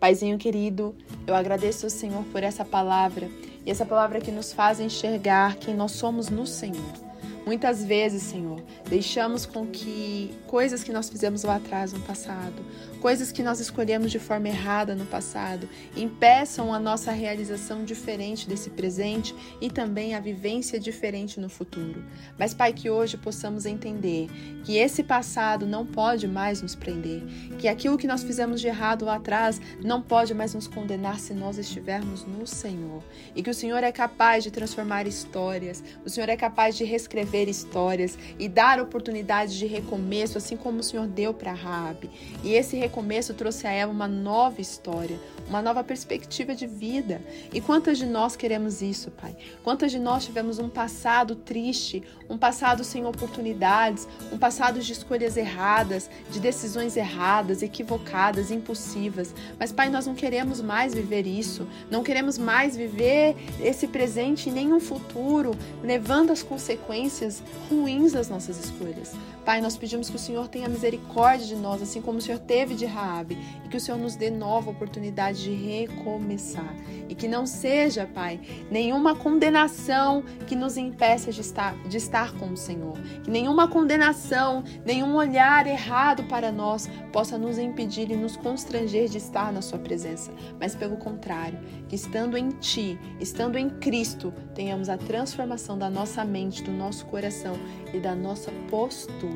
Paizinho 0.00 0.38
querido, 0.38 0.94
eu 1.26 1.34
agradeço 1.34 1.86
ao 1.86 1.90
Senhor 1.90 2.24
por 2.24 2.42
essa 2.42 2.64
palavra 2.64 3.28
e 3.64 3.70
essa 3.70 3.86
palavra 3.86 4.20
que 4.20 4.30
nos 4.30 4.52
faz 4.52 4.80
enxergar 4.80 5.56
quem 5.56 5.74
nós 5.74 5.92
somos 5.92 6.28
no 6.28 6.46
Senhor. 6.46 7.03
Muitas 7.46 7.84
vezes, 7.84 8.22
Senhor, 8.22 8.62
deixamos 8.88 9.44
com 9.44 9.66
que 9.66 10.34
coisas 10.46 10.82
que 10.82 10.92
nós 10.92 11.10
fizemos 11.10 11.42
lá 11.42 11.56
atrás 11.56 11.92
no 11.92 12.00
passado, 12.00 12.64
coisas 13.02 13.30
que 13.30 13.42
nós 13.42 13.60
escolhemos 13.60 14.10
de 14.10 14.18
forma 14.18 14.48
errada 14.48 14.94
no 14.94 15.04
passado 15.04 15.68
impeçam 15.94 16.72
a 16.72 16.78
nossa 16.78 17.12
realização 17.12 17.84
diferente 17.84 18.48
desse 18.48 18.70
presente 18.70 19.34
e 19.60 19.68
também 19.68 20.14
a 20.14 20.20
vivência 20.20 20.80
diferente 20.80 21.38
no 21.38 21.50
futuro. 21.50 22.02
Mas, 22.38 22.54
Pai, 22.54 22.72
que 22.72 22.88
hoje 22.88 23.18
possamos 23.18 23.66
entender 23.66 24.28
que 24.64 24.78
esse 24.78 25.02
passado 25.02 25.66
não 25.66 25.84
pode 25.84 26.26
mais 26.26 26.62
nos 26.62 26.74
prender, 26.74 27.22
que 27.58 27.68
aquilo 27.68 27.98
que 27.98 28.06
nós 28.06 28.22
fizemos 28.22 28.58
de 28.58 28.68
errado 28.68 29.04
lá 29.04 29.16
atrás 29.16 29.60
não 29.84 30.00
pode 30.00 30.32
mais 30.32 30.54
nos 30.54 30.66
condenar 30.66 31.20
se 31.20 31.34
nós 31.34 31.58
estivermos 31.58 32.24
no 32.24 32.46
Senhor. 32.46 33.02
E 33.36 33.42
que 33.42 33.50
o 33.50 33.54
Senhor 33.54 33.84
é 33.84 33.92
capaz 33.92 34.42
de 34.42 34.50
transformar 34.50 35.06
histórias, 35.06 35.84
o 36.06 36.08
Senhor 36.08 36.30
é 36.30 36.36
capaz 36.38 36.74
de 36.74 36.84
reescrever 36.84 37.33
histórias 37.42 38.18
e 38.38 38.48
dar 38.48 38.80
oportunidades 38.80 39.54
de 39.54 39.66
recomeço, 39.66 40.38
assim 40.38 40.56
como 40.56 40.80
o 40.80 40.82
Senhor 40.82 41.06
deu 41.06 41.34
para 41.34 41.52
Raabe. 41.52 42.10
E 42.42 42.54
esse 42.54 42.76
recomeço 42.76 43.34
trouxe 43.34 43.66
a 43.66 43.70
ela 43.70 43.92
uma 43.92 44.08
nova 44.08 44.60
história, 44.60 45.18
uma 45.48 45.62
nova 45.62 45.84
perspectiva 45.84 46.54
de 46.54 46.66
vida. 46.66 47.20
E 47.52 47.60
quantas 47.60 47.98
de 47.98 48.06
nós 48.06 48.36
queremos 48.36 48.82
isso, 48.82 49.10
Pai? 49.10 49.36
Quantas 49.62 49.90
de 49.90 49.98
nós 49.98 50.24
tivemos 50.24 50.58
um 50.58 50.68
passado 50.68 51.34
triste, 51.34 52.02
um 52.28 52.38
passado 52.38 52.82
sem 52.84 53.04
oportunidades, 53.06 54.08
um 54.32 54.38
passado 54.38 54.80
de 54.80 54.92
escolhas 54.92 55.36
erradas, 55.36 56.08
de 56.30 56.40
decisões 56.40 56.96
erradas, 56.96 57.62
equivocadas, 57.62 58.50
impulsivas. 58.50 59.34
Mas, 59.58 59.72
Pai, 59.72 59.88
nós 59.90 60.06
não 60.06 60.14
queremos 60.14 60.60
mais 60.60 60.94
viver 60.94 61.26
isso, 61.26 61.66
não 61.90 62.02
queremos 62.02 62.38
mais 62.38 62.76
viver 62.76 63.36
esse 63.60 63.86
presente 63.86 64.48
e 64.48 64.52
nem 64.52 64.72
um 64.72 64.80
futuro, 64.80 65.54
levando 65.82 66.30
as 66.30 66.42
consequências 66.42 67.42
ruins 67.68 68.12
das 68.12 68.28
nossas 68.28 68.58
escolhas. 68.64 69.12
Pai, 69.44 69.60
nós 69.60 69.76
pedimos 69.76 70.08
que 70.08 70.16
o 70.16 70.18
Senhor 70.18 70.48
tenha 70.48 70.68
misericórdia 70.70 71.46
de 71.46 71.54
nós, 71.54 71.82
assim 71.82 72.00
como 72.00 72.16
o 72.16 72.20
Senhor 72.20 72.38
teve 72.38 72.74
de 72.74 72.86
Raabe, 72.86 73.36
e 73.62 73.68
que 73.68 73.76
o 73.76 73.80
Senhor 73.80 73.98
nos 73.98 74.16
dê 74.16 74.30
nova 74.30 74.70
oportunidade 74.70 75.42
de 75.42 75.52
recomeçar. 75.52 76.74
E 77.10 77.14
que 77.14 77.28
não 77.28 77.44
seja, 77.44 78.06
Pai, 78.06 78.40
nenhuma 78.70 79.14
condenação 79.14 80.24
que 80.46 80.56
nos 80.56 80.78
impeça 80.78 81.30
de 81.30 81.42
estar, 81.42 81.76
de 81.86 81.98
estar 81.98 82.32
com 82.32 82.52
o 82.52 82.56
Senhor. 82.56 82.94
Que 83.22 83.30
nenhuma 83.30 83.68
condenação, 83.68 84.64
nenhum 84.82 85.14
olhar 85.14 85.66
errado 85.66 86.24
para 86.24 86.50
nós 86.50 86.88
possa 87.12 87.36
nos 87.36 87.58
impedir 87.58 88.10
e 88.10 88.16
nos 88.16 88.38
constranger 88.38 89.10
de 89.10 89.18
estar 89.18 89.52
na 89.52 89.60
Sua 89.60 89.78
presença. 89.78 90.32
Mas 90.58 90.74
pelo 90.74 90.96
contrário, 90.96 91.58
que 91.86 91.96
estando 91.96 92.38
em 92.38 92.48
Ti, 92.48 92.98
estando 93.20 93.58
em 93.58 93.68
Cristo, 93.68 94.32
tenhamos 94.54 94.88
a 94.88 94.96
transformação 94.96 95.76
da 95.76 95.90
nossa 95.90 96.24
mente, 96.24 96.62
do 96.62 96.72
nosso 96.72 97.04
coração 97.06 97.56
e 97.92 98.00
da 98.00 98.14
nossa 98.14 98.50
postura. 98.70 99.33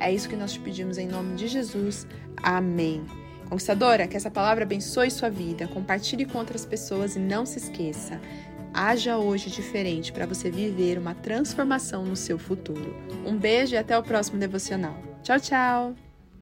É 0.00 0.12
isso 0.12 0.28
que 0.28 0.36
nós 0.36 0.52
te 0.52 0.60
pedimos 0.60 0.98
em 0.98 1.06
nome 1.06 1.34
de 1.36 1.48
Jesus. 1.48 2.06
Amém. 2.42 3.04
Conquistadora, 3.48 4.06
que 4.06 4.16
essa 4.16 4.30
palavra 4.30 4.64
abençoe 4.64 5.10
sua 5.10 5.28
vida, 5.28 5.68
compartilhe 5.68 6.24
com 6.24 6.38
outras 6.38 6.64
pessoas 6.64 7.16
e 7.16 7.18
não 7.18 7.44
se 7.44 7.58
esqueça. 7.58 8.20
Haja 8.72 9.16
hoje 9.18 9.50
diferente 9.50 10.12
para 10.12 10.26
você 10.26 10.50
viver 10.50 10.98
uma 10.98 11.14
transformação 11.14 12.04
no 12.04 12.16
seu 12.16 12.38
futuro. 12.38 12.96
Um 13.24 13.36
beijo 13.36 13.74
e 13.74 13.78
até 13.78 13.96
o 13.96 14.02
próximo 14.02 14.38
devocional. 14.38 14.96
Tchau, 15.22 15.38
tchau! 15.38 16.03